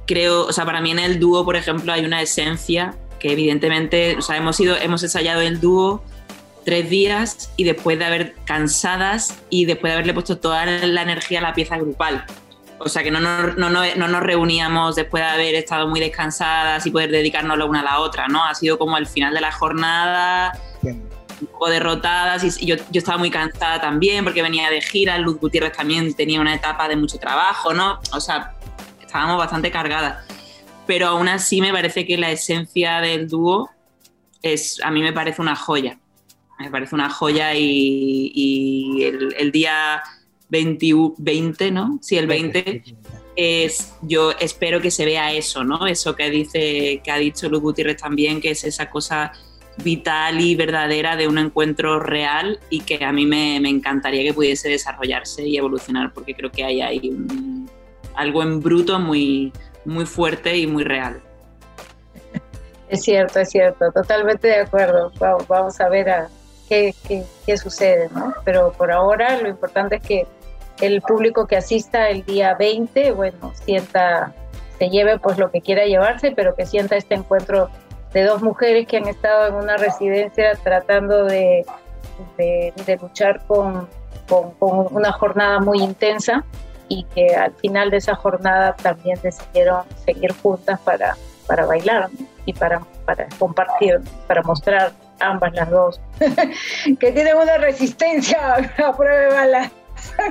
creo, 0.06 0.46
o 0.46 0.52
sea, 0.52 0.64
para 0.64 0.80
mí 0.80 0.90
en 0.90 0.98
el 0.98 1.20
dúo, 1.20 1.44
por 1.44 1.56
ejemplo, 1.56 1.92
hay 1.92 2.04
una 2.04 2.22
esencia 2.22 2.94
que 3.18 3.32
evidentemente, 3.32 4.16
o 4.16 4.22
sea, 4.22 4.36
hemos, 4.36 4.58
ido, 4.60 4.76
hemos 4.76 5.02
ensayado 5.02 5.40
el 5.40 5.60
dúo 5.60 6.02
tres 6.64 6.90
días 6.90 7.52
y 7.56 7.64
después 7.64 7.98
de 7.98 8.04
haber 8.04 8.34
cansadas 8.44 9.38
y 9.50 9.66
después 9.66 9.90
de 9.90 9.94
haberle 9.94 10.14
puesto 10.14 10.38
toda 10.38 10.66
la 10.66 11.02
energía 11.02 11.38
a 11.38 11.42
la 11.42 11.54
pieza 11.54 11.78
grupal. 11.78 12.24
O 12.78 12.88
sea 12.88 13.02
que 13.02 13.10
no 13.10 13.20
no, 13.20 13.52
no, 13.54 13.70
no 13.70 14.08
nos 14.08 14.22
reuníamos 14.22 14.96
después 14.96 15.22
de 15.22 15.30
haber 15.30 15.54
estado 15.54 15.88
muy 15.88 15.98
descansadas 16.00 16.84
y 16.84 16.90
poder 16.90 17.10
dedicarnos 17.10 17.56
la 17.56 17.64
una 17.64 17.80
a 17.80 17.84
la 17.84 18.00
otra, 18.00 18.28
¿no? 18.28 18.44
Ha 18.44 18.54
sido 18.54 18.78
como 18.78 18.96
al 18.96 19.06
final 19.06 19.32
de 19.32 19.40
la 19.40 19.50
jornada, 19.50 20.58
un 20.82 21.46
poco 21.46 21.70
derrotadas 21.70 22.60
y 22.60 22.66
yo, 22.66 22.76
yo 22.76 22.98
estaba 22.98 23.16
muy 23.16 23.30
cansada 23.30 23.80
también 23.80 24.24
porque 24.24 24.42
venía 24.42 24.68
de 24.68 24.80
gira, 24.82 25.16
Luz 25.18 25.38
Gutiérrez 25.38 25.72
también 25.72 26.12
tenía 26.14 26.40
una 26.40 26.54
etapa 26.54 26.88
de 26.88 26.96
mucho 26.96 27.18
trabajo, 27.18 27.72
¿no? 27.72 28.00
O 28.12 28.20
sea, 28.20 28.54
estábamos 29.06 29.38
bastante 29.38 29.70
cargadas. 29.70 30.26
Pero 30.86 31.08
aún 31.08 31.28
así 31.28 31.60
me 31.60 31.72
parece 31.72 32.06
que 32.06 32.16
la 32.16 32.30
esencia 32.30 33.00
del 33.00 33.28
dúo 33.28 33.70
es, 34.42 34.80
a 34.82 34.90
mí 34.90 35.00
me 35.02 35.12
parece 35.12 35.42
una 35.42 35.56
joya 35.56 35.98
me 36.58 36.70
parece 36.70 36.94
una 36.94 37.10
joya 37.10 37.54
y, 37.54 38.32
y 38.34 39.04
el, 39.04 39.34
el, 39.38 39.52
día 39.52 40.02
20, 40.48 41.14
20, 41.18 41.70
¿no? 41.70 41.98
Sí, 42.00 42.16
el 42.16 42.26
20 42.26 42.82
es, 43.36 43.94
yo 44.02 44.32
espero 44.32 44.80
que 44.80 44.90
se 44.90 45.04
vea 45.04 45.32
eso, 45.32 45.64
¿no? 45.64 45.86
Eso 45.86 46.16
que 46.16 46.30
dice, 46.30 47.00
que 47.04 47.10
ha 47.10 47.18
dicho 47.18 47.48
Luz 47.48 47.60
Gutiérrez 47.60 47.98
también, 47.98 48.40
que 48.40 48.50
es 48.50 48.64
esa 48.64 48.88
cosa 48.88 49.32
vital 49.84 50.40
y 50.40 50.54
verdadera 50.54 51.16
de 51.16 51.28
un 51.28 51.36
encuentro 51.36 52.00
real 52.00 52.58
y 52.70 52.80
que 52.80 53.04
a 53.04 53.12
mí 53.12 53.26
me, 53.26 53.60
me 53.60 53.68
encantaría 53.68 54.22
que 54.22 54.32
pudiese 54.32 54.70
desarrollarse 54.70 55.46
y 55.46 55.58
evolucionar 55.58 56.14
porque 56.14 56.34
creo 56.34 56.50
que 56.50 56.64
hay 56.64 56.80
ahí 56.80 57.10
un, 57.10 57.55
algo 58.16 58.42
en 58.42 58.60
bruto 58.60 58.98
muy, 58.98 59.52
muy 59.84 60.06
fuerte 60.06 60.56
y 60.56 60.66
muy 60.66 60.84
real. 60.84 61.20
Es 62.88 63.02
cierto, 63.02 63.40
es 63.40 63.50
cierto, 63.50 63.90
totalmente 63.92 64.48
de 64.48 64.60
acuerdo. 64.60 65.12
Vamos, 65.48 65.80
a 65.80 65.88
ver 65.88 66.28
qué, 66.68 66.94
qué, 67.06 67.24
qué 67.44 67.56
sucede, 67.56 68.08
¿no? 68.14 68.32
Pero 68.44 68.72
por 68.72 68.92
ahora 68.92 69.40
lo 69.40 69.48
importante 69.48 69.96
es 69.96 70.02
que 70.02 70.26
el 70.80 71.00
público 71.02 71.46
que 71.46 71.56
asista 71.56 72.08
el 72.10 72.24
día 72.24 72.54
20, 72.54 73.12
bueno, 73.12 73.52
sienta, 73.64 74.32
se 74.78 74.88
lleve 74.88 75.18
pues 75.18 75.38
lo 75.38 75.50
que 75.50 75.60
quiera 75.60 75.84
llevarse, 75.84 76.32
pero 76.32 76.54
que 76.54 76.66
sienta 76.66 76.96
este 76.96 77.14
encuentro 77.14 77.70
de 78.12 78.24
dos 78.24 78.42
mujeres 78.42 78.86
que 78.86 78.98
han 78.98 79.08
estado 79.08 79.48
en 79.48 79.54
una 79.54 79.76
residencia 79.76 80.54
tratando 80.62 81.24
de, 81.24 81.64
de, 82.38 82.98
luchar 83.00 83.44
con, 83.46 83.88
con, 84.28 84.54
una 84.60 85.12
jornada 85.12 85.60
muy 85.60 85.80
intensa 85.82 86.44
y 86.88 87.04
que 87.14 87.34
al 87.34 87.52
final 87.54 87.90
de 87.90 87.98
esa 87.98 88.14
jornada 88.14 88.74
también 88.76 89.18
decidieron 89.22 89.82
seguir 90.04 90.32
juntas 90.32 90.80
para, 90.80 91.16
para 91.46 91.66
bailar 91.66 92.08
y 92.44 92.52
para, 92.52 92.80
para 93.04 93.26
compartir, 93.38 94.00
para 94.26 94.42
mostrar 94.42 94.92
ambas 95.20 95.52
las 95.54 95.70
dos, 95.70 96.00
que 97.00 97.12
tienen 97.12 97.36
una 97.36 97.58
resistencia 97.58 98.54
a 98.54 98.96
prueba 98.96 99.16
de 99.16 99.28
balas. 99.28 99.72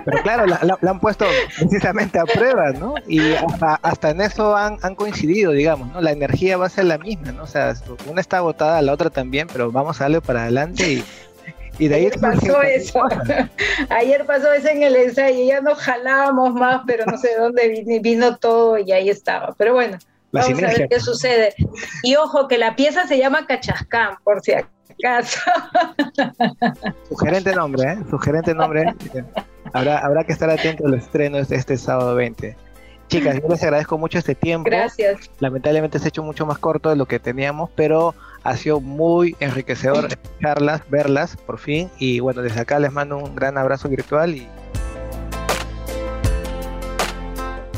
Pero 0.05 0.21
claro, 0.21 0.45
la, 0.45 0.59
la, 0.61 0.77
la, 0.79 0.91
han 0.91 0.99
puesto 0.99 1.25
precisamente 1.57 2.19
a 2.19 2.25
prueba, 2.25 2.71
¿no? 2.71 2.95
Y 3.07 3.33
hasta, 3.33 3.75
hasta 3.81 4.09
en 4.11 4.21
eso 4.21 4.55
han, 4.55 4.77
han, 4.83 4.95
coincidido, 4.95 5.51
digamos, 5.51 5.91
¿no? 5.91 6.01
La 6.01 6.11
energía 6.11 6.55
va 6.55 6.67
a 6.67 6.69
ser 6.69 6.85
la 6.85 6.97
misma, 6.99 7.31
¿no? 7.31 7.43
O 7.43 7.47
sea, 7.47 7.73
una 8.07 8.21
está 8.21 8.37
agotada, 8.37 8.81
la 8.83 8.93
otra 8.93 9.09
también, 9.09 9.47
pero 9.51 9.71
vamos 9.71 9.99
a 9.99 10.05
darle 10.05 10.21
para 10.21 10.43
adelante 10.43 10.93
y, 10.93 11.03
y 11.77 11.87
de 11.87 11.95
ahí 11.95 12.05
Ayer 12.05 12.19
pasó 12.19 12.61
eso. 12.61 13.01
Ayer 13.89 14.25
pasó 14.25 14.51
eso 14.53 14.67
en 14.69 14.83
el 14.83 14.95
ensayo, 14.95 15.43
ya 15.45 15.61
no 15.61 15.75
jalábamos 15.75 16.53
más, 16.53 16.81
pero 16.87 17.05
no 17.05 17.17
sé 17.17 17.29
de 17.29 17.37
dónde 17.37 17.99
vino, 18.01 18.37
todo 18.37 18.77
y 18.77 18.91
ahí 18.91 19.09
estaba. 19.09 19.53
Pero 19.57 19.73
bueno, 19.73 19.97
La 20.31 20.41
vamos 20.41 20.57
sinergia. 20.57 20.77
a 20.77 20.79
ver 20.79 20.89
qué 20.89 20.99
sucede. 20.99 21.55
Y 22.03 22.15
ojo, 22.15 22.47
que 22.47 22.57
la 22.57 22.75
pieza 22.75 23.07
se 23.07 23.17
llama 23.17 23.45
Cachascán, 23.47 24.15
por 24.23 24.41
si 24.41 24.53
acaso. 24.53 25.39
Sugerente 27.09 27.53
nombre, 27.55 27.93
¿eh? 27.93 27.97
Sugerente 28.09 28.53
nombre. 28.53 28.93
Habrá, 29.73 29.99
habrá 29.99 30.23
que 30.23 30.31
estar 30.31 30.49
atento 30.49 30.87
al 30.87 30.93
estreno 30.93 31.37
este, 31.37 31.55
este 31.55 31.77
sábado 31.77 32.15
20. 32.15 32.55
Chicas, 33.07 33.39
yo 33.39 33.47
les 33.49 33.61
agradezco 33.61 33.97
mucho 33.97 34.17
este 34.17 34.33
tiempo. 34.33 34.69
Gracias. 34.69 35.29
Lamentablemente 35.39 35.99
se 35.99 36.05
ha 36.05 36.09
hecho 36.09 36.23
mucho 36.23 36.45
más 36.45 36.57
corto 36.57 36.89
de 36.89 36.95
lo 36.95 37.05
que 37.05 37.19
teníamos, 37.19 37.69
pero 37.75 38.15
ha 38.45 38.55
sido 38.55 38.79
muy 38.79 39.35
enriquecedor 39.39 40.05
escucharlas, 40.05 40.83
verlas 40.89 41.35
por 41.35 41.57
fin. 41.57 41.89
Y 41.97 42.19
bueno, 42.19 42.43
desde 42.43 42.59
acá 42.61 42.79
les 42.79 42.93
mando 42.93 43.17
un 43.17 43.35
gran 43.35 43.57
abrazo 43.57 43.89
virtual. 43.89 44.35
Y... 44.35 44.47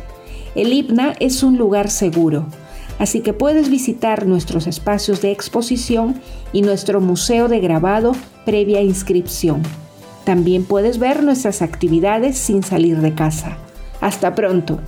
El 0.56 0.74
IPNA 0.74 1.14
es 1.20 1.44
un 1.44 1.60
lugar 1.60 1.92
seguro, 1.92 2.48
así 3.00 3.22
que 3.22 3.34
puedes 3.34 3.70
visitar 3.70 4.28
nuestros 4.28 4.68
espacios 4.68 5.22
de 5.22 5.32
exposición 5.32 6.22
y 6.54 6.62
nuestro 6.62 7.02
museo 7.02 7.48
de 7.48 7.60
grabado 7.60 8.12
previa 8.46 8.82
inscripción. 8.82 9.64
También 10.26 10.66
puedes 10.66 11.00
ver 11.00 11.24
nuestras 11.24 11.64
actividades 11.64 12.38
sin 12.38 12.62
salir 12.62 13.00
de 13.00 13.16
casa. 13.16 13.58
Hasta 14.02 14.36
pronto. 14.36 14.80